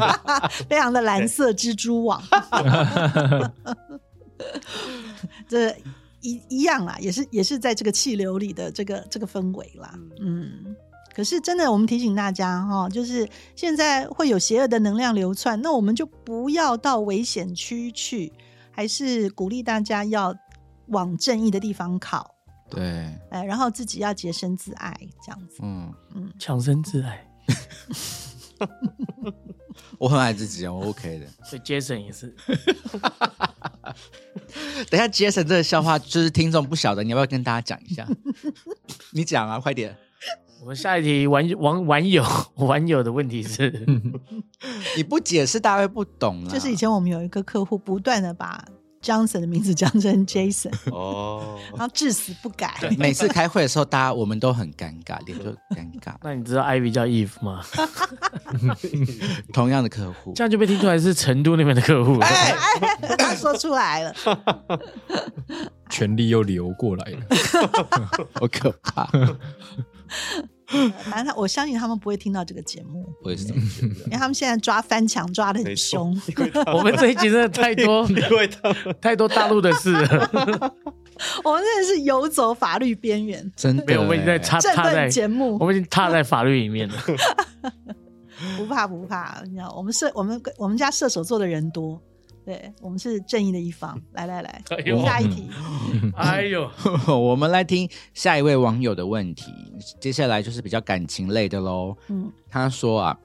[0.68, 2.22] 非常的蓝色蜘蛛网，
[5.48, 5.70] 这
[6.20, 10.76] 一一样啦，也是也是在这个气流里的这个这个氛围啦，嗯。
[11.14, 18.30] 可是真的，我们提醒大家哈，就是现在会有邪恶的能量流窜，那我们就不要到危险区去，
[18.70, 20.34] 还是鼓励大家要
[20.88, 22.35] 往正义的地方靠，
[22.68, 22.82] 对，
[23.30, 25.58] 哎，然后自己要洁身自爱，这样子。
[25.62, 27.26] 嗯嗯，强身自爱，
[29.98, 31.26] 我很爱自己啊，我 OK 的。
[31.44, 32.34] 所以 Jason 也是。
[34.90, 38.06] 等一下，Jason 这个笑话就是听众不晓得，你要不要跟大家讲一下？
[39.12, 39.96] 你讲啊，快点！
[40.62, 42.24] 我们下一题玩网网友
[42.56, 43.86] 网友的问题是，
[44.96, 46.50] 你不解释，大家会不懂啦。
[46.50, 48.64] 就是以前我们有一个客户不断的把
[49.06, 52.74] Johnson 的名字讲成 Jason，哦，然后至死不改。
[52.98, 56.16] 每次开会的时候，大家我们都很尴尬，脸就尴尬。
[56.24, 57.62] 那你知道 Ivy 叫 Eve 吗？
[59.54, 62.26] 同样的客户这，样就被听出来是成都那边的客户了。
[63.16, 64.12] 他说出来了，
[65.88, 67.18] 权力又流过来了。
[68.34, 69.08] 好可怕。
[71.04, 73.94] 反正他我相信他们不会听到这个节目，我也是这么觉得。
[74.06, 76.16] 因为他们现在抓翻墙抓的很凶。
[76.74, 78.06] 我们这一集真的太多
[79.00, 80.30] 太多大陆的事了，
[81.44, 86.94] 我们真的是游走法律边缘，真的欸，没有，我们已经在踏政踏在节目我们已经踏在法律里面了。
[88.56, 89.40] 不怕不怕。
[89.44, 92.00] 你知道，我们射我们我们家射手座的人多，
[92.46, 94.00] 对我们是正义的一方。
[94.14, 95.50] 来来来哎，下一题，
[96.16, 96.70] 哎呦，
[97.12, 99.52] 我们来听下一位网友的问题，
[100.00, 101.96] 接下来就是比较感情类的喽。
[102.08, 103.18] 嗯，他说啊，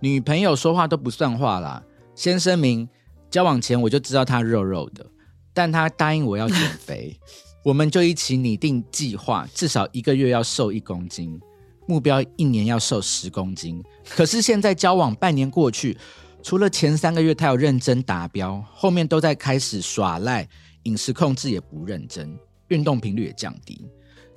[0.00, 1.80] 女朋友说话都不算话啦。
[2.16, 2.88] 先声明，
[3.30, 5.06] 交往前我就知道她肉肉的，
[5.54, 7.16] 但她答应我要减肥，
[7.64, 11.40] 我们就一起拟定计划，至少一个月要瘦一公斤，
[11.86, 13.82] 目标一年要瘦十公斤。
[14.08, 15.96] 可是现在交往半年过去，
[16.42, 20.48] 除了前三个月他有认真达标，后面都在开始耍赖，
[20.84, 22.34] 饮食控制也不认真，
[22.68, 23.86] 运动频率也降低。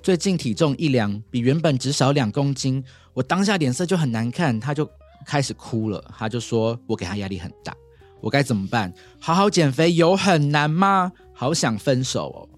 [0.02, 4.88] 最近体重一量，比原本只少两公斤，我当下脸色就很难看，他就
[5.24, 7.74] 开始哭了，他就说我给他压力很大，
[8.20, 8.92] 我该怎么办？
[9.18, 11.10] 好好减肥有很难吗？
[11.32, 12.48] 好想分手哦。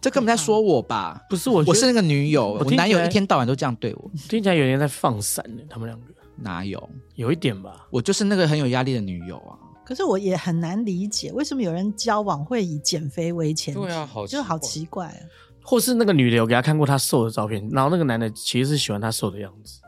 [0.00, 1.22] 这根本在说我吧？
[1.28, 6.88] 不是我，我是那个女友，我男友一天到晚都这样对我，听起来有点在放闪呢，他们两个哪有？
[7.14, 7.86] 有一点吧。
[7.90, 9.58] 我就是那个很有压力的女友啊。
[9.84, 13.80] 可是我也很难理解，为什么有人交往会以减肥为前提？
[13.80, 15.20] 对啊好就好奇奇怪啊。
[15.62, 19.80] 或是那个女的有给他看过她瘦的照片，然后那个男的其实是喜欢她瘦的样子。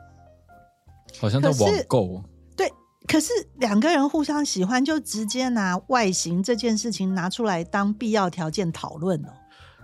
[1.19, 2.23] 好像在网购，
[2.55, 2.71] 对，
[3.07, 9.29] 可是两个人互相喜欢，就直接拿外形这件事情拿出来当必要条件讨论哦。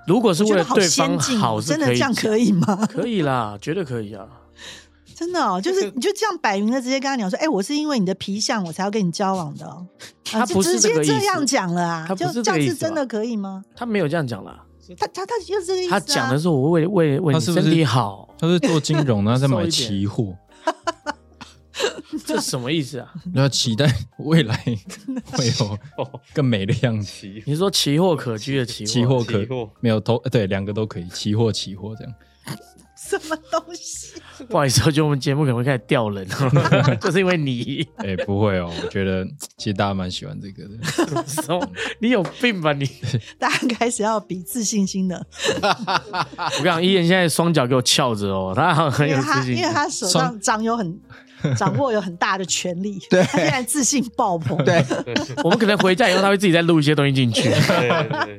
[0.06, 2.86] 如果是我觉得好为了对方先进真的这样可以以吗？
[2.86, 4.28] 可以啦，绝对可以啊。
[5.22, 9.86] 真的哦， 就是你就这样摆明了，直接跟他讲说，哎、我是因为你的皮相我才要跟你交往的、哦。
[10.32, 13.62] 啊就他不是直接这个意思这样讲了啊，他不就是这样是真的可以吗？
[13.76, 14.64] 他没有这样讲啦，
[14.98, 16.00] 他他他就是这个意思、啊。
[16.00, 20.34] 他讲的是我为为为你他是不是身体好，他是做金融的， 他在买期货，
[22.26, 23.12] 这什么意思啊？
[23.34, 24.56] 要期待未来
[25.32, 25.78] 会有
[26.34, 27.06] 更美的样子。
[27.06, 32.14] 期你说期货可居的期货，期货可期货没有投，对，两个都可以，期货期货这样。
[33.18, 34.20] 什么东西？
[34.48, 36.26] 不好意思，我觉得我们节目可能会开始掉人，
[37.00, 39.24] 就是因为你哎、不会哦，我觉得
[39.56, 41.68] 其实大家蛮喜欢这个的。
[42.00, 42.88] 你有病吧你？
[43.38, 45.24] 大家开始要比自信心了，
[45.62, 51.00] 我跟你讲，伊人现在双脚给我翘着哦，他好像很因有自信因为他手上掌有很
[51.56, 54.56] 掌握有很大的权力，对他现在自信爆棚。
[54.64, 54.84] 对，
[55.44, 57.50] 我们可能回家以后，他会自己再录一些东西进去。
[57.50, 58.38] 对对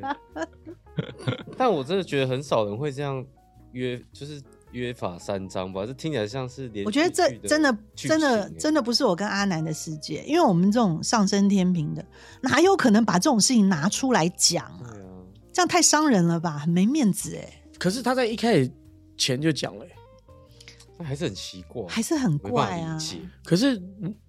[1.56, 3.24] 但我真的觉得很少人会这样
[3.72, 4.40] 约，就是
[4.74, 5.86] 约法三章吧。
[5.86, 12.04] 这听起来像是连我觉得这真的真的真的的不是我跟阿南的世界，因为我们这种上升天平的，
[12.42, 14.92] 哪有可能把这种事情拿出来讲啊？
[15.52, 18.70] 这样太伤人了吧，很没面子哎，可是他在一开始
[19.16, 19.90] 前就讲了欸，
[20.98, 22.98] 那还是很奇怪，还是很怪啊。
[23.44, 23.80] 可是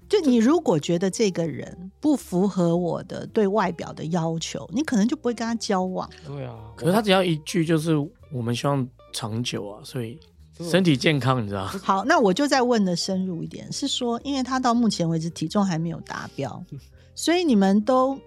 [0.08, 6.08] 就你如果觉得这个人不符合我的对外表的要求，你可能就不会跟他交往。
[6.28, 7.98] 对啊，可是他只要一句就是
[8.32, 10.20] 我们希望长久啊，所以
[10.60, 11.66] 身体健康，你知道？
[11.84, 16.64] 好，那我就再问的深入一点，是说，因为他到目前为止体重还没有达标，
[17.14, 18.18] 所以你们都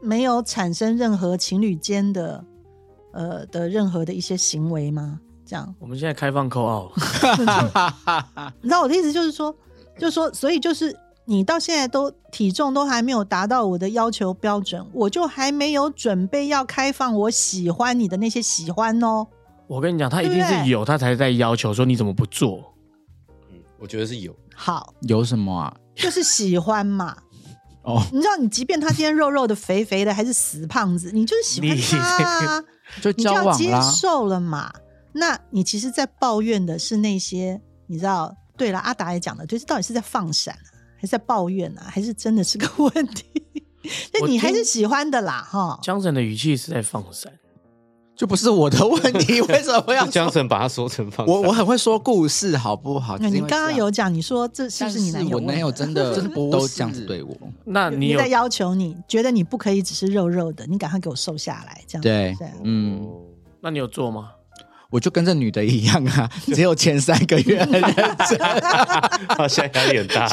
[0.00, 2.44] 没有产生任何情侣间的
[3.12, 5.18] 呃的任何的一些行为吗？
[5.44, 6.92] 这样，我们现在开放扣奥，
[8.60, 9.54] 你知道我的意思就是说，
[9.98, 19.26] 就是说，所以就是你到现在都体重都还没有达到我的要求标准，我就还没有准备要开放我喜欢你的那些喜欢哦。
[19.72, 22.74] 我跟你讲，他一定是有，他才在要求说你怎么不做？
[23.50, 24.36] 嗯，我觉得是有。
[24.54, 25.74] 好，有什么啊？
[25.94, 27.16] 就是喜欢嘛。
[27.82, 32.64] 哦，你知道，你即便他今天肉肉的、肥肥的，还是死胖子，你就是喜欢他、啊，
[33.00, 33.90] 就你就要接交往啦。
[33.92, 34.70] 受了嘛。
[35.14, 38.36] 那你其实，在抱怨的是那些，你知道？
[38.58, 43.24] 对了，阿达也讲了，就是到底是在放闪啊，还是在抱怨啊，还是真的是个问题？
[44.12, 45.80] 那你还是喜欢的啦，哈。
[45.82, 47.32] 江神的语气是在放闪，
[48.14, 50.32] 就不是我的问题， 为什么要江说？
[50.34, 53.16] 神把它说成放我我很会说故事，好不好？
[53.18, 55.36] 那你刚刚有讲，你说这是不是你男友？
[55.38, 57.34] 我男友真的真的不都这样子对我。
[57.64, 63.22] 那你有在要求你，觉得你不可以只是肉肉的，你赶快给我瘦下来，这样对对嗯，哦
[63.60, 64.30] 那你有做吗？
[64.90, 67.94] 我就跟这女的一样啊， 只有前三个月很认
[68.28, 68.38] 真，
[69.36, 70.28] 他现在压力很大。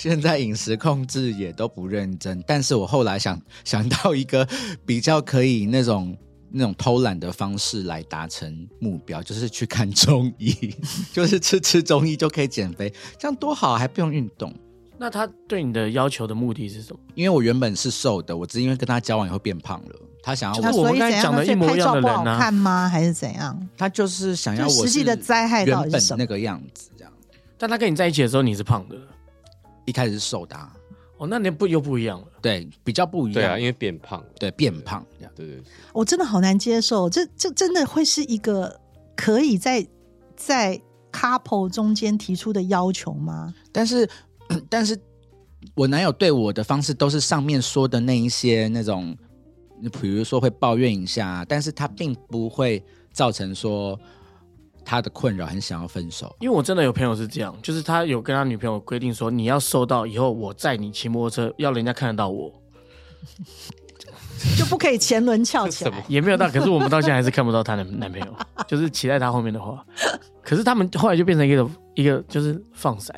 [0.00, 2.40] 现在饮食控制也都不认真。
[2.46, 4.46] 但是我后来想想到一个
[4.86, 6.16] 比较可以那种
[6.52, 10.54] 那种偷懒的方式来达成目标，就是去看中医，
[11.12, 14.54] 就是吃吃中医就可以减肥，这样多好，还不用运动。
[14.96, 17.00] 那他对你的要求的目的是什么？
[17.16, 19.96] 因为我原本是瘦的，我只是因为跟他交往以后变胖了。
[20.22, 22.88] 他想要我所以讲的一模一样的人啊看吗？
[22.88, 23.68] 还是怎样？
[23.76, 27.12] 他就是想要我就实际的是灾害到底原本是什么那个样子，这样
[27.56, 28.96] 但他跟你在一起的时候你是胖的，
[29.88, 30.70] 一开始是瘦的、啊，
[31.16, 32.26] 哦，那你不又不一样了。
[32.42, 34.26] 对，比较不一样，对啊，因为变胖了。
[34.38, 35.32] 对变胖这样。
[35.34, 38.78] 对对对，我真的好难接受，这这真的会是一个
[39.16, 39.86] 可以在
[40.36, 40.78] 在
[41.10, 43.54] couple 中间提出的要求吗？
[43.72, 44.06] 但是，
[44.68, 44.98] 但是
[45.74, 49.16] 我男友对我的方式都是上面说的那一些那种，
[50.00, 53.98] 比如说会抱怨一下，但是他并不会造成说
[54.88, 56.34] 他的困扰，很想要分手。
[56.40, 62.50] 因为我真的有朋友是这样，就是他有跟他女朋友规定说，你要瘦到以后我载你骑摩托车，要人家看得到我，
[64.56, 66.02] 就不可以前轮翘起来？
[66.08, 68.26] 也没有到，可是我们到现在还是看不到她的男朋友，
[68.66, 69.84] 就是骑在她后面的话，
[70.42, 73.14] 可是他们后来就变成一个一个就是放闪，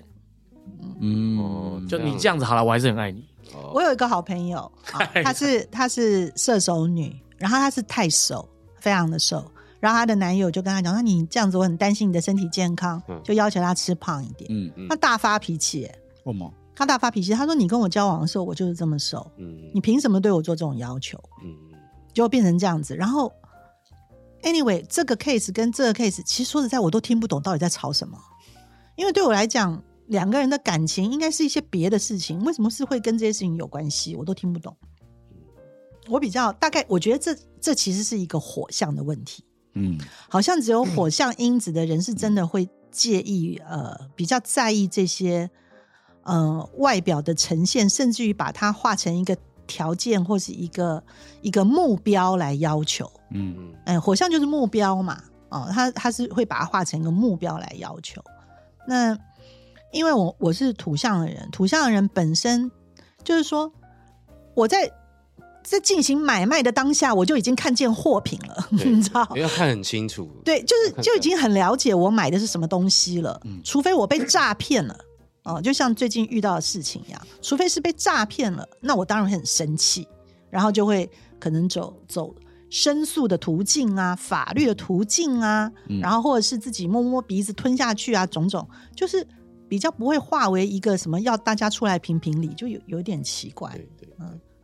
[1.01, 3.21] 嗯，就你这样子好了，我还是很爱你。
[3.55, 4.61] 哦我有一个好朋友，
[4.93, 8.49] 啊她是她是射手女，然后她是太瘦，
[8.81, 9.45] 非常的瘦。
[9.81, 14.49] 然后她的男友就跟她讲：“那你这样子，我很担心你的身体健康，嗯就要求她吃胖一点。
[14.53, 16.53] 嗯，嗯她大发脾气耶，为什么？
[16.76, 21.57] 她大发脾气，她说：“你跟我交往的时候，我就是这么瘦，嗯你凭什么对我做这种要求？”嗯
[22.12, 22.97] 就变成这样子。
[22.97, 23.33] 然后
[24.43, 28.18] ，anyway，这个 case 跟这个 case，其实说实在，我都听不懂到底在吵什么。
[28.97, 34.16] 因为对我来讲，两个人的感情应该是一些别的事情，为什么是会跟这些事情有关系？
[34.16, 34.76] 我都听不懂。
[36.09, 39.45] 我比较大概，我觉得这这其实是一个火象的问题。
[39.75, 39.99] 嗯
[40.29, 45.49] 好像只有火象因子的人是真的会介意，呃，比较在意这些，
[46.25, 51.03] 呃，外表的呈现，甚至于把它化成一个条件或是一个
[51.43, 53.11] 一个目标来要求。
[53.31, 58.21] 嗯嗯嗯，火象就是目标嘛，哦，他他是会把它化成一个目标来要求。
[58.89, 59.16] 那
[59.93, 62.71] 因为我我是土象的人，土象的人本身
[63.23, 63.73] 就是说
[64.55, 64.91] 我在
[65.63, 69.37] 在进行买卖的当下，我就已经看见货品了， 你知道因？
[69.37, 70.29] 为要看很清楚。
[70.45, 74.97] 对，就是就已经很了解我买的是什么东西了，嗯除非我被诈骗了。
[75.43, 80.07] 哦，就像最近遇到的事情一样，除非是被诈骗了，那我当然会很生气，
[80.51, 82.35] 然后就会可能走走
[82.69, 89.27] 申诉的途径啊，法律的途径啊，嗯然后或者是自己摸摸鼻子吞下去啊，种种，就是
[89.67, 93.73] 比较不会化为一个什么要大家出来评评理，就有有点奇怪。
[93.73, 94.09] 对对，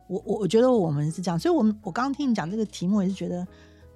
[0.07, 3.45] 我我我觉得我们是这样，所以我们我刚刚听你讲这个题目，也是觉得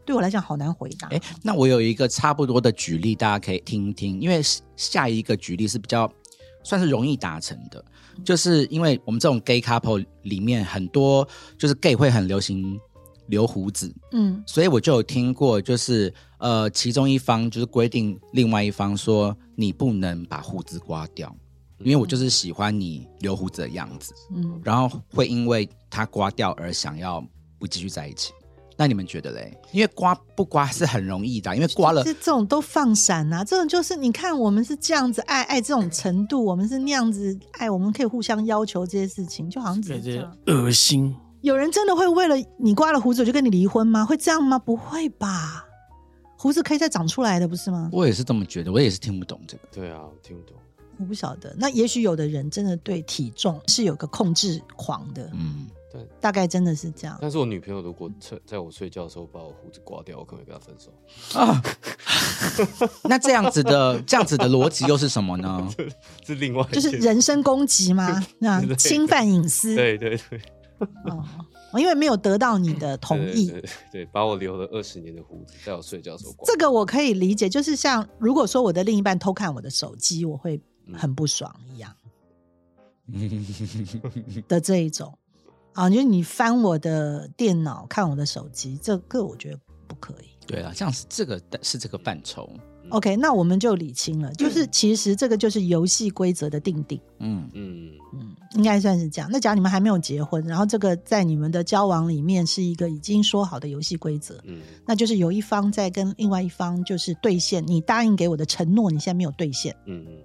[0.05, 1.07] 对我来讲好难回答。
[1.09, 4.41] 哎，那我有一个差不多的举例，大家可以听一听，因为
[4.76, 6.12] 下一个举例是比较
[6.64, 7.84] 算是容易达成的，
[8.24, 12.80] 就是因为我们这种 gay couple 里面很多就是 gay 会很流行
[13.28, 21.34] 留胡子，嗯所以我就有听过，就是呃，其中一方就是规定另外一方说你不能把胡子刮掉，
[21.84, 27.25] 因为我就是喜欢你留胡子的样子，嗯，然后会因为他刮掉而想要
[27.59, 28.34] 不继续在一起。
[28.77, 29.55] 那你们觉得嘞？
[29.71, 40.38] 因为刮不刮是很容易的，因为刮了这这种都放闪啊，这种就是你看我们是这样子爱爱这种程度，我们是那样子爱，我们可以互相要求这些事情，就好像只对这是这样。
[40.47, 41.15] 恶心。
[41.41, 44.03] 有人真的会为了你刮了胡子我就跟你离婚吗？
[44.03, 44.57] 会这样吗？
[44.57, 45.63] 不会吧，
[46.38, 47.88] 胡子可以再长出来的，不是吗？
[47.91, 49.63] 我也是这么觉得，我也是听不懂这个。
[49.71, 50.55] 对啊，我听不懂。
[51.02, 51.54] 我不晓得。
[51.58, 57.18] 那也许有的人真的对体重是有个控制狂的，嗯，对大概真的是这样。
[57.20, 60.93] 但是我女朋友如果在在我睡觉的时候把我胡子刮掉，我可能会跟她分手
[61.39, 61.62] 啊。
[63.04, 65.68] 那这样子的这样子的逻辑又是什么呢？
[66.26, 68.24] 是另外就是人身攻击吗？
[68.39, 69.76] 那侵犯隐私。
[69.76, 70.41] 对对对，
[71.06, 76.45] 哦，因为没有得到你的同意，对对对对，把我留了二十年的胡子，在我睡觉的时候刮。
[76.45, 77.47] 这个我可以理解。
[77.47, 80.60] 就是像如果说我的另一半偷看我的手机，我会
[80.93, 81.95] 很不爽一样
[84.47, 85.17] 的这一种
[85.73, 90.27] 啊，就是你翻我的电脑看我的手机，这个我觉得不可以。
[90.45, 92.49] 对啊，这样是这个是这个范畴。
[92.89, 96.99] OK，那我们就理清了，就是其实这个就是游戏规则的定定。
[97.19, 99.29] 嗯，嗯，嗯，应该算是这样。
[99.32, 110.17] 那假如你们还没有结婚，然后这个在你们的交往里面是一个已经说好的游戏规则，嗯那就是有一方在跟另外一方就是兑现你答应给我的承诺，你现在没有兑现，嗯嗯，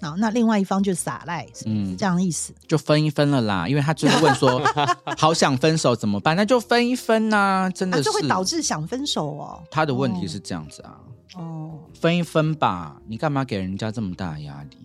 [0.00, 2.54] 好，那另外一方就撒赖，是嗯这样的意思。
[2.66, 4.62] 就分一分了啦，因为他最后问说，
[5.18, 6.34] 好想分手怎么办？
[6.34, 8.04] 那就分一分呐、真啊，的是。
[8.04, 9.62] 这会导致想分手哦。
[9.70, 10.98] 他的问题是这样子啊，
[11.36, 14.76] 哦，分一分吧，你干嘛给人家这么大的压力？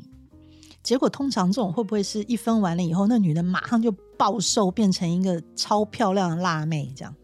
[0.83, 7.15] 结果通常这种会不会是一分完了以后，那女的马上就暴瘦，变成一个超漂亮的辣妹，这样，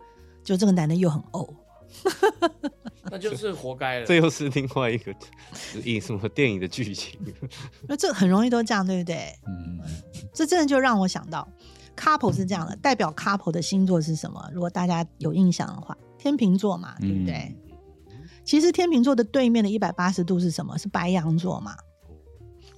[0.43, 1.47] 就这个男的又很呕。
[3.11, 5.13] 那就是活该了这又是另外一个
[5.83, 7.19] 影什么电影的剧情。
[7.87, 9.33] 那这很容易都这样，对不对？
[9.47, 9.79] 嗯，
[10.33, 11.47] 这真的就让我想到
[11.97, 14.49] ，couple 是这样的，代表 couple 的星座是什么？
[14.53, 17.55] 如果大家有印象的话，天秤座嘛，对不对？
[18.43, 20.77] 其实天秤座的对面的一百八十度是什么？
[20.77, 21.75] 是白羊座嘛？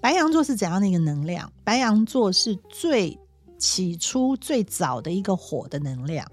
[0.02, 1.52] 白羊座是怎样的一个能量？
[1.64, 3.18] 白羊座是最
[3.58, 6.30] 起初最早的一个火的能量，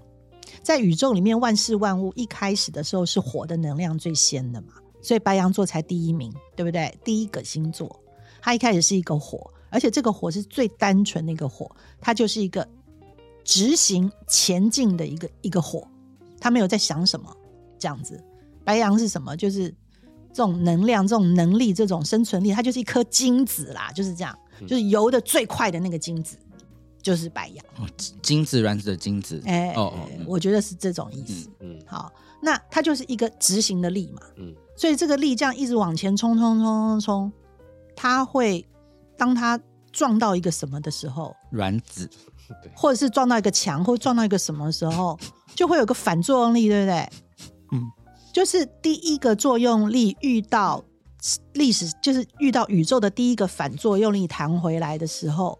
[0.61, 6.95] 在宇宙里面万事万物一开始的时候是火的能量最先的嘛，所以白羊座才第一名，对不对？
[7.03, 7.99] 第一个星座，
[8.41, 12.67] 它一开始是一个火，而且这个火是最单纯的一个火，它就是一个
[13.43, 15.87] 执行前进的一个一个火，
[16.39, 17.35] 它没有在想什么
[17.79, 18.23] 这样子。
[18.63, 19.35] 白羊是什么？
[19.35, 19.69] 就是
[20.31, 24.37] 这种能量、这种能力、这种生存力，它就是一颗精子啦，就是这样，
[24.67, 26.37] 就是游的最快的那个精子，
[27.01, 27.65] 就是白羊。
[27.77, 27.87] 哦
[28.21, 31.49] 精子卵子的精子，哎、哦哦，嗯我觉得是这种意思。
[31.59, 37.31] 嗯好，那它就是一个执行的力嘛，嗯所以这个力这样一直往前冲冲冲冲冲，
[37.95, 38.65] 它会
[39.17, 39.59] 当它
[39.91, 42.09] 撞到一个什么的时候，卵子，
[42.75, 45.19] 或者是撞到一个墙，或撞到一个什么时候，
[45.53, 47.09] 就会有个反作用力，对不对？
[47.73, 47.91] 嗯，
[48.33, 50.83] 就是第一个作用力遇到
[51.53, 55.59] 历史，就是遇到宇宙的第一个反作用力弹回来的时候，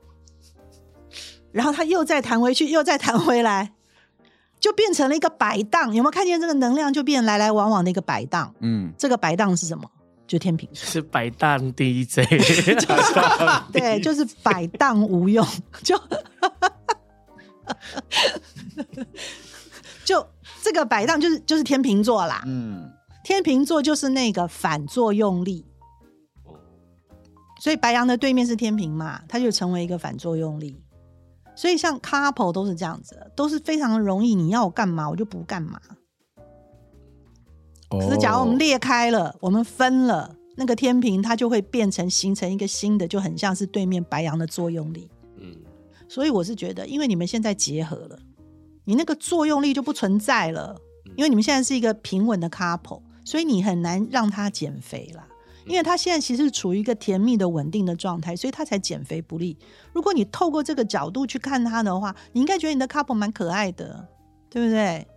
[1.51, 3.73] 然后它又再弹回去，又再弹回来，
[4.59, 5.93] 就变成了一个摆荡。
[5.93, 8.53] 有没有看见这个能量就变来来往往的一个摆荡？
[8.59, 9.89] 嗯，这个摆荡是什么？
[10.27, 10.85] 就天平座。
[10.85, 12.19] 是摆荡 DJ，
[13.73, 15.45] 对，就是摆荡无用，
[15.83, 15.99] 就
[20.05, 20.25] 就
[20.61, 22.89] 这个摆荡就是就是天秤座啦，嗯，
[23.25, 25.65] 天秤座就是那个反作用力，
[26.45, 26.55] 哦
[27.59, 30.81] 所以白羊的对面是天平嘛，它就成为一个反作用力。
[31.61, 35.79] 所以像 couple 都是这样子的，都是非常容易，你要我干嘛我就不干嘛。
[37.87, 45.07] 可是假如我们裂开了，我们分了，那个天平它就会变成形成一个新的，就很像是对面白羊的作用力。
[45.37, 45.55] 嗯，
[46.09, 48.17] 所以我是觉得，因为你们现在结合了，
[48.85, 50.75] 你那个作用力就不存在了，
[51.15, 55.27] 因为你们现在是一个平稳的 couple，所以你很难让他减肥啦。
[55.71, 59.57] 因为他现在其实处于一个甜蜜的稳定的状态，所以他才减肥不利。
[59.93, 64.05] 如果你透过这个角度去看他的话，你应该觉得你的 couple 蛮可爱的，
[64.49, 65.07] 对不对？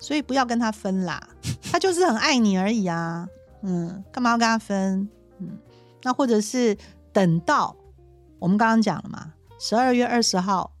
[0.00, 1.22] 所以不要跟他分啦，
[1.70, 3.28] 他就是很爱你而已啊。
[3.60, 5.06] 嗯，干嘛要跟他分？
[5.40, 5.58] 嗯，
[6.02, 6.74] 那或者是
[7.12, 7.76] 等到
[8.38, 10.72] 我们刚刚讲了嘛，十二月二十号，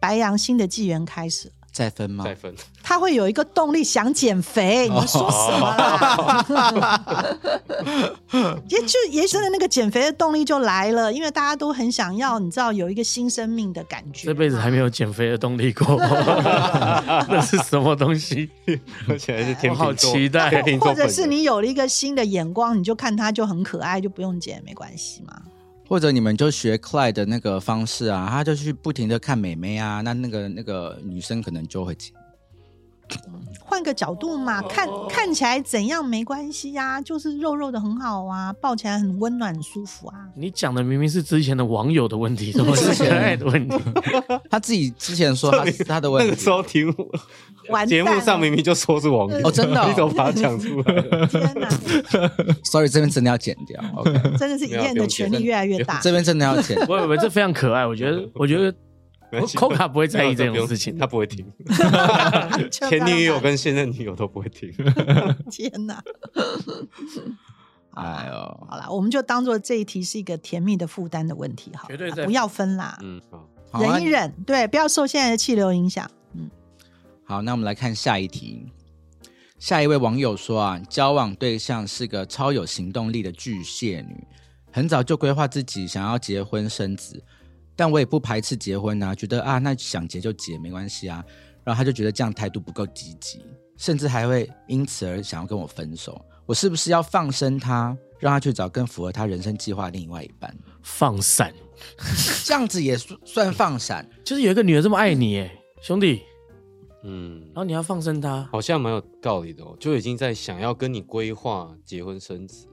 [0.00, 2.22] 白羊新的纪元开始，再分吗？
[2.24, 2.54] 再分，
[2.84, 4.88] 他会有一个动力想减肥。
[4.88, 7.36] 你们说什么啦？
[8.68, 14.28] 也就也许的那个减肥的动力就来了，因为大家都很想要，你知道有一个新生命的感觉。
[14.28, 15.96] 这辈子还没有减肥的动力过，
[17.28, 18.48] 那是什么东西？
[19.08, 25.42] 而且还是天我好，期待或者是你有了一个新的眼光，你就看他就很可爱，就不用减没关系嘛。
[25.94, 31.96] 或者你们就学 Clyde 的那个方式啊，他就去不停的看美眉啊，那那个那个女生可能就会。
[33.66, 40.14] 换个角度嘛，看看起来怎样没关系呀、就是肉肉的很好啊，抱起来很温暖很舒服啊。
[40.36, 43.76] 你讲的明明是之前的网友的问题，怎么是现在的问题？
[44.50, 46.92] 他自己之前说他是他的问题那个时，候题目
[47.70, 51.26] 完蛋节目上明明就说是网友哦真的哦你怎么把它讲出来了？
[51.26, 51.68] 天哪，
[52.64, 55.98] sorry 这边真的要剪掉，OK，真的是一燕的权力越来越大。
[56.00, 56.78] 这边真的要剪。
[56.80, 57.86] 不不不，这非常可爱。
[57.86, 58.74] 我觉得，我觉得
[59.34, 61.44] 没关系 Coca 不会在意这种事情他不会听。
[62.70, 64.72] 前女友跟现任女友都不会听。
[65.50, 66.02] 天哪！
[67.96, 73.20] 哎呦，好啦，我们就当做这一题是一个甜蜜的负担的问题好了，绝对在不要分啦，嗯，
[73.74, 76.10] 忍一忍，对，不要受现在的气流影响。
[76.32, 76.50] 嗯，
[77.24, 78.66] 好，那我们来看下一题。
[79.60, 84.26] 下一位网友说啊，交往对象是个超有行动力的巨蟹女，
[84.72, 87.22] 很早就规划自己想要结婚生子，
[87.76, 91.24] 但我也不排斥结婚啊，觉得啊，那想结就结没关系啊。
[91.64, 93.42] 然后他就觉得这样态度不够积极，
[93.78, 96.22] 甚至还会因此而想要跟我分手。
[96.44, 100.54] 我是不是要放生他，让他去找更符合他人生计划的另外一半？
[100.82, 101.54] 放散，
[102.44, 104.06] 这样子也算算放散？
[104.22, 105.50] 就是有一个女的这么爱你，哎，
[105.80, 106.20] 兄弟，
[107.02, 112.66] 嗯然，后你要放生她，好像蛮有道理的哦，就已经在想要跟你规划结婚生子。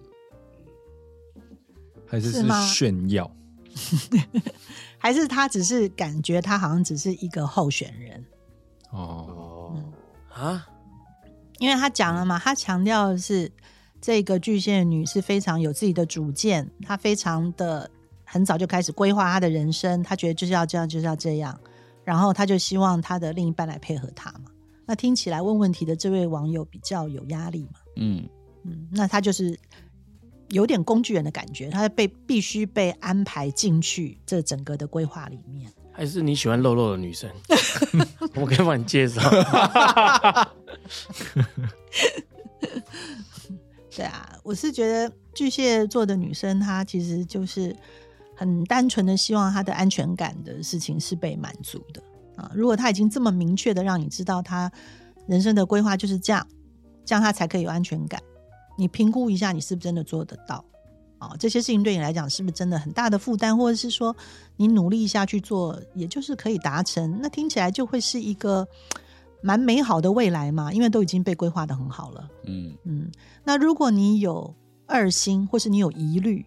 [2.05, 3.33] 还是是是吗炫耀？
[5.03, 8.23] 还是他只是感觉他好像只是一个候选人，
[8.91, 9.73] 哦，
[10.31, 10.63] 啊，
[11.57, 13.51] 因为他讲了嘛，他强调的是
[13.99, 17.89] 这个巨蟹女是非常有自己的主见，她非常的
[18.23, 21.59] 很早就开始规划她的人生，她觉得就是要这样，就是要这样，
[22.03, 24.51] 然后她就希望她的另一半来配合她嘛。
[24.85, 28.27] 那听起来问问题的这位网友比较有压力嘛，嗯，
[28.65, 29.57] 嗯，那他就是
[30.51, 35.71] 有点工具人的感觉，他被必须被安排进去这整个的规划里面。
[35.93, 37.29] 还是你喜欢肉肉的女生？
[38.35, 39.21] 我可以帮你介绍。
[43.93, 47.75] 对啊，我是觉得巨蟹座的女生，她其实就是
[48.35, 52.01] 很单纯的希望她的安全感的事情是被满足的
[52.37, 52.49] 啊。
[52.55, 54.71] 如果她已经这么明确的让你知道她
[55.27, 56.47] 人生的规划就是这样，
[57.05, 58.21] 这样她才可以有安全感。
[58.81, 60.65] 你评估一下，你是不是真的做得到？
[61.19, 64.15] 啊，这些事情对你来讲是不是真的很大的负担，或者是说
[64.57, 67.19] 你努力一下去做，也就是可以达成？
[67.21, 68.67] 那听起来就会是一个
[69.43, 72.27] 蛮美好的未来嘛，因为都已经被规划的很好了。
[72.47, 73.11] 嗯，嗯，
[73.43, 74.51] 那如果你有
[74.87, 76.43] 二心，或是你有疑虑，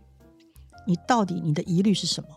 [0.88, 2.28] 你到底你的疑虑是什么？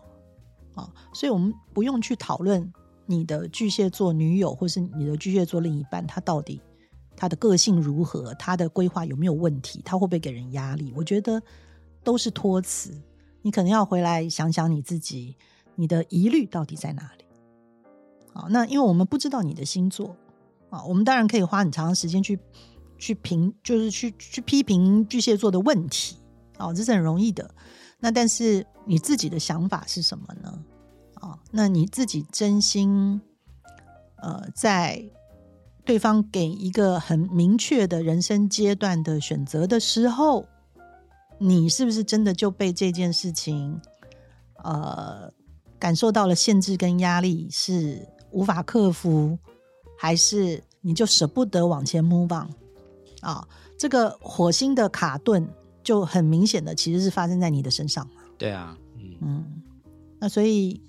[0.80, 2.72] 啊，所以我们不用去讨论
[3.04, 6.60] 你的巨蟹座女友，或是你的巨蟹座另一半，他到底
[7.18, 10.92] 他的个性如何，他的规划有没有问题，他会不会给人压力？
[10.94, 11.42] 我觉得
[12.04, 12.96] 都是托词。
[13.42, 15.36] 你可能要回来想想你自己，
[15.74, 17.24] 你的疑虑到底在哪里？
[18.32, 20.14] 好，那因为我们不知道你的星座
[20.70, 22.38] 啊，我们当然可以花很长的时间去
[22.98, 26.18] 去评，就是去去批评巨蟹座的问题，
[26.58, 27.52] 哦，这是很容易的。
[27.98, 30.56] 那但是你自己的想法是什么呢？
[31.14, 33.20] 啊、那你自己真心
[34.22, 35.02] 呃在
[35.88, 40.44] 对方给一个很明确的人生阶段的选择的时候，
[41.38, 43.80] 你是不是真的就被这件事情，
[44.62, 45.32] 呃，
[45.78, 49.38] 感受到了限制跟压力，是无法克服，
[49.96, 52.50] 还是你就舍不得往前 move on？
[53.22, 55.48] 啊，这个火星的卡顿
[55.82, 58.20] 就很明显的其实是发生在你的身上嘛。
[58.36, 59.62] 对啊，嗯，嗯，
[60.18, 60.82] 那所以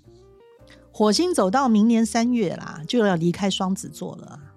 [0.92, 4.49] 火星走到明年三月啦，就要离开双子座了啊。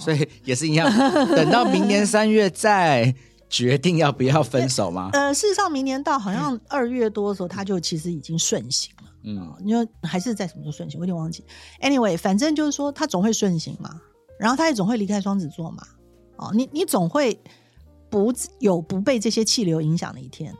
[0.00, 0.90] 所以也是一样，
[1.36, 3.14] 等到明年三月再
[3.48, 5.10] 决定要不要分手吗？
[5.14, 9.10] 呃，事实上，明年到好像二月多的时候，他就其实已经顺行了。
[9.22, 11.44] 嗯，因为还是在什么时候顺行，我有点忘记。
[11.80, 14.00] Anyway，反正就是说，他总会顺行嘛，
[14.38, 15.82] 然后他也总会离开双子座嘛。
[16.36, 17.38] 哦，你你总会
[18.08, 20.54] 不有不被这些气流影响的一天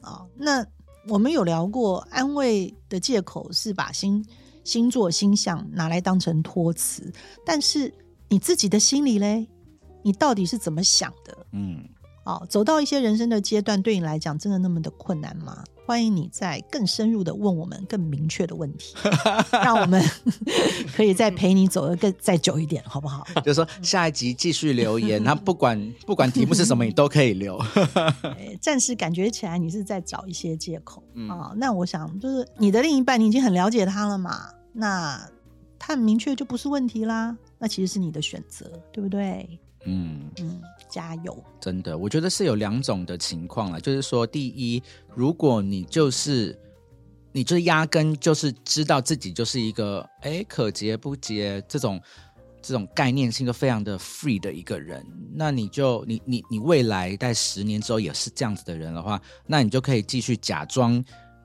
[0.00, 0.64] 啊、那
[1.08, 4.24] 我们有聊过，安慰的借口是把星
[4.62, 7.12] 星座星象拿来当成托词，
[7.44, 7.92] 但是
[8.28, 9.46] 你自己的心里嘞，
[10.02, 11.36] 你到底是怎么想的？
[11.52, 11.84] 嗯，
[12.24, 15.62] 哦，走到一些人生的阶段，对你来讲真的那么的困难吗？
[15.86, 18.96] 欢迎你再更深入的问我们更明确的问题，
[19.52, 20.02] 让我们
[20.96, 23.24] 可以再陪你走得更再久一点，好不好？
[23.44, 27.56] 就是说下一集继续留言，那不管不管题目是什么，你都可以留。
[28.36, 35.24] 诶暂时感觉起来你是在找一些借口嗯啊、那我想就是你的另一半，你已经很了解他了嘛，那
[35.78, 37.36] 他很明确就不是问题啦。
[37.58, 39.58] 那其实是你的选择，对不对？
[39.84, 41.42] 嗯，嗯，加油。
[41.60, 44.82] 真的，我觉得是有两种的情况啦，就是说，第一，
[45.14, 46.58] 如果你就是
[47.32, 52.00] 你就是压根就是知道自己就是一个哎可结不结这种
[52.60, 61.04] 这种概念性都非常的 free 的一个人，那你就你你你未来在十年之后也是这样子的人的话，那你就可以继续假装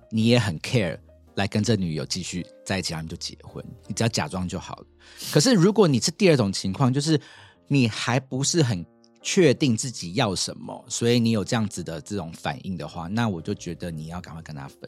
[0.09, 0.97] 你也很 care。
[1.35, 4.85] 来跟这女友继续在一起，他们就结婚，你只要假装就好了。
[5.31, 7.19] 可是如果你是第二种情况，就是
[7.67, 8.85] 你还不是很
[9.21, 14.79] 确定自己要什么，所以你有这样子的这种反应的话，那我就觉得你要赶快跟他分。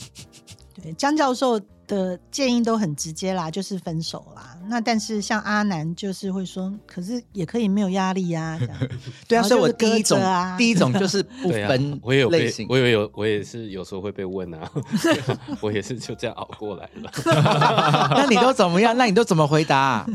[0.82, 1.60] 对，江教授
[1.90, 4.56] 的建议都很直接啦，就是分手啦。
[4.68, 8.76] 那但是像阿南就是会说，可是也可以没有压力呀、这样。
[9.26, 14.70] 对啊，所以我就是第一种、啊第一种就是 不分，我也有被类型，，我也有，我也是有时候会被问啊，
[15.60, 17.10] 我也是就这样熬过来了，
[18.16, 18.96] 那你都怎么样？
[18.96, 20.06] 那你都怎么回答、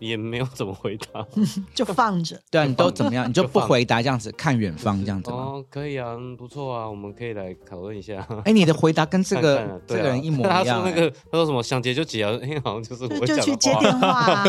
[0.00, 1.24] 也没有怎么回答。
[1.72, 2.40] 就放着。
[2.50, 3.28] 对啊，你都怎么样？
[3.28, 5.36] 你就不回答这样子，看远方这样子吗？
[5.36, 8.26] 哦，可以啊，嗯不错啊，我们可以来讨论一下。
[8.44, 14.44] 哎、你的回答跟这个 这个人一模一样、他说那个他说什么想结就结啊，哎，好像就是就我讲的就去接话电话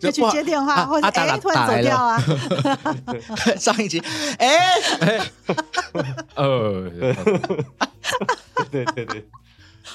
[0.00, 2.22] 就去接电话，啊或者哎、突然走掉啊，
[3.46, 4.00] 哎上一集，
[4.38, 4.78] 哎、
[6.34, 6.90] 呃，
[8.70, 9.24] 对对对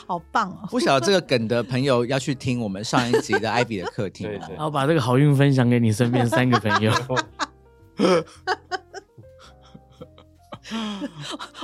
[0.07, 0.67] 好棒哦！
[0.69, 4.29] 不晓得这个梗的朋友要去听我们上一集的艾比的客厅哦。
[4.29, 6.93] 对对然后把这个好运分享给你身边三个朋友。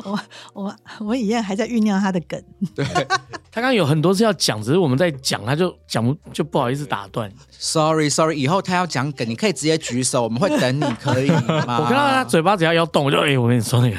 [0.04, 0.20] 我
[0.54, 2.42] 我我以燕还在酝酿他的梗，
[2.76, 7.32] 对他刚刚有很多次要讲，只是我们在讲，他就讲不就不好意思打断。
[7.52, 11.80] Sorry Sorry，以后他要讲梗，你可以直接举手，我们会等你，可以吗？
[11.80, 13.98] 我看到他嘴巴只要要动，我就哎、我跟你说那个，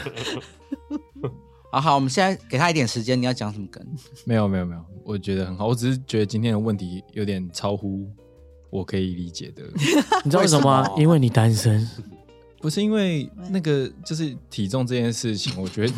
[1.71, 3.85] 好好，我们现在给他一点时间，你要讲什么梗？
[4.25, 5.67] 没有没有没有，我觉得很好。
[5.67, 8.09] 我只是觉得今天的问题有点超乎
[8.71, 9.63] 我可以理解的，
[10.25, 11.89] 你知道为什么吗因为你单身。
[12.61, 15.93] 不是因为那个就是体重这件事情，我觉得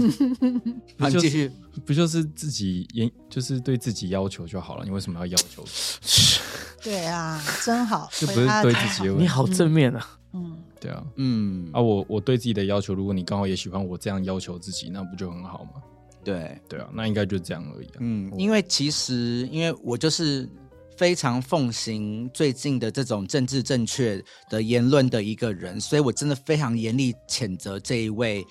[0.99, 1.51] 好， 不就是你继续。
[1.87, 4.85] 不就是自己严，就是对自己要求就好了。
[4.85, 5.65] 你为什么要要求？
[6.83, 9.23] 对啊，真好，就不是对自己的问题。
[9.23, 10.07] 你好正面啊！
[10.33, 15.83] 嗯，对啊，嗯啊，我我对自己的要求，如果你刚好也喜欢我这样要求自己，那不就很好吗？
[16.25, 17.97] 对，对啊，那应该就这样而已、啊。
[18.01, 20.49] 嗯，因为其实因为我就是
[20.97, 28.47] 非常奉行最近的这种政治正确的言论的一个人，所以我真的非常严厉谴责这一位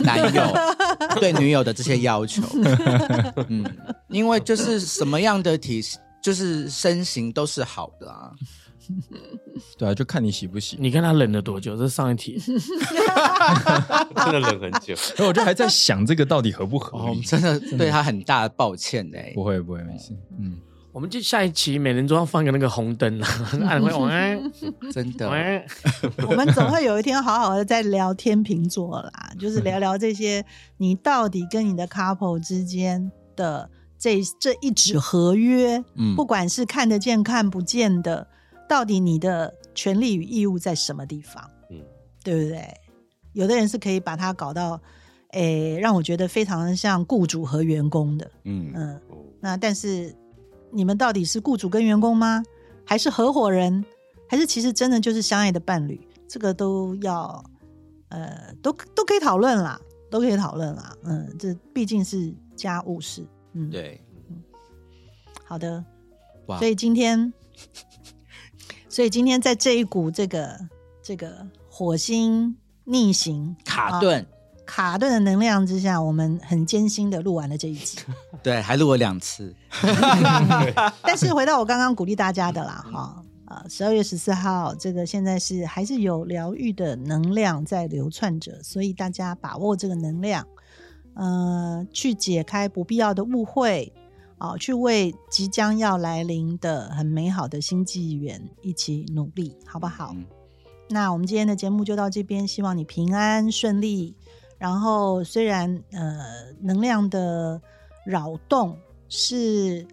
[0.00, 0.52] 男友
[1.20, 2.42] 对女友的这些要求。
[3.48, 3.64] 嗯，
[4.08, 5.80] 因为就是什么样的体
[6.22, 8.32] 就是身形都是好的啊。
[9.78, 10.76] 对啊，就看你喜不喜。
[10.80, 11.76] 你看他冷了多久？
[11.76, 12.36] 这是上一题。
[14.16, 14.94] 真的冷很久。
[15.16, 17.22] 然后我就还在想这个到底合不合哦，我理们。
[17.22, 20.12] 真的对他很大的抱歉呢、不会不会，没事。
[20.36, 20.58] 嗯，
[20.92, 23.28] 我们就下一期每人桌上放一个那个红灯啊，
[23.68, 24.52] 按会晚安
[24.92, 25.30] 真的。
[26.26, 30.44] 我们总会有一天好好的在聊天秤座啦，就是聊聊这些
[30.78, 33.70] 你到底跟你的 couple 之间的
[34.02, 38.26] 这这一纸合约，嗯不管是看得见看不见的，
[38.68, 41.78] 到底你的权利与义务在什么地方，嗯，
[42.24, 42.66] 对不对？
[43.32, 44.80] 有的人是可以把它搞到，
[45.30, 50.12] 诶，让我觉得非常像雇主和员工的，嗯嗯，哦那但是
[50.72, 52.42] 你们到底是雇主跟员工吗？
[52.84, 53.84] 还是合伙人？
[54.28, 56.00] 还是其实真的就是相爱的伴侣？
[56.26, 57.44] 这个都要
[58.08, 59.80] 呃，都都可以讨论啦，
[60.10, 60.92] 都可以讨论啦。
[61.04, 63.24] 嗯，这毕竟是家务事。
[63.54, 64.00] 嗯，，对，
[65.44, 65.84] 好的。
[66.46, 66.58] 哇。
[66.58, 67.32] 所以今天，
[68.88, 70.58] 所以今天在这一股这个
[71.02, 74.26] 这个火星逆行卡顿，
[74.66, 77.98] 卡顿的能量之下，我们很艰辛的录完了这一集。
[78.42, 79.54] 对，还录了两次，
[81.02, 90.44] 但是回到我刚刚鼓励大家的啦，哈，呃，十二月十四号，这个现在是还是有疗愈的能量在流窜着，所以大家把握这个能量，
[91.14, 93.92] 呃，去解开不必要的误会，
[94.38, 100.12] 啊、去为即将要来临的很美好的新纪元一起努力，好不好？
[100.14, 100.24] 嗯
[100.88, 104.14] 那我们今天的节目就到这边，希望你平安顺利。
[104.58, 107.58] 然后虽然呃能量的
[108.04, 108.76] 扰动
[109.08, 109.86] 是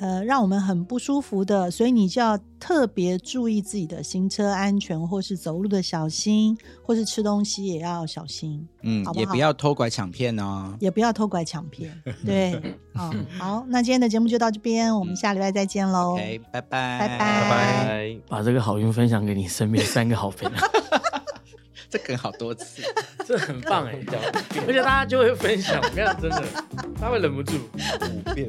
[0.00, 10.74] 呃让我们很不舒服的，所以你就要特别注意自己的行车安全，或是走路的小心，或是吃东西也要小心，嗯好，不好也不要偷拐抢骗哦。
[10.80, 11.92] 也不要偷拐抢骗。
[12.24, 12.54] 对，
[12.94, 16.14] 哦， 好，那今天的节目就到这边，我们下礼拜再见喽。
[16.14, 18.16] OK，拜拜，拜拜拜拜。
[18.28, 20.58] 把这个好运分享给你身边三个好朋友，
[21.90, 22.82] 这梗好多次。
[23.26, 23.98] 这很棒哎，
[24.66, 26.44] 而且大家就会分享，我跟你讲真的，
[26.98, 27.52] 他会忍不住。
[27.56, 28.48] 五遍。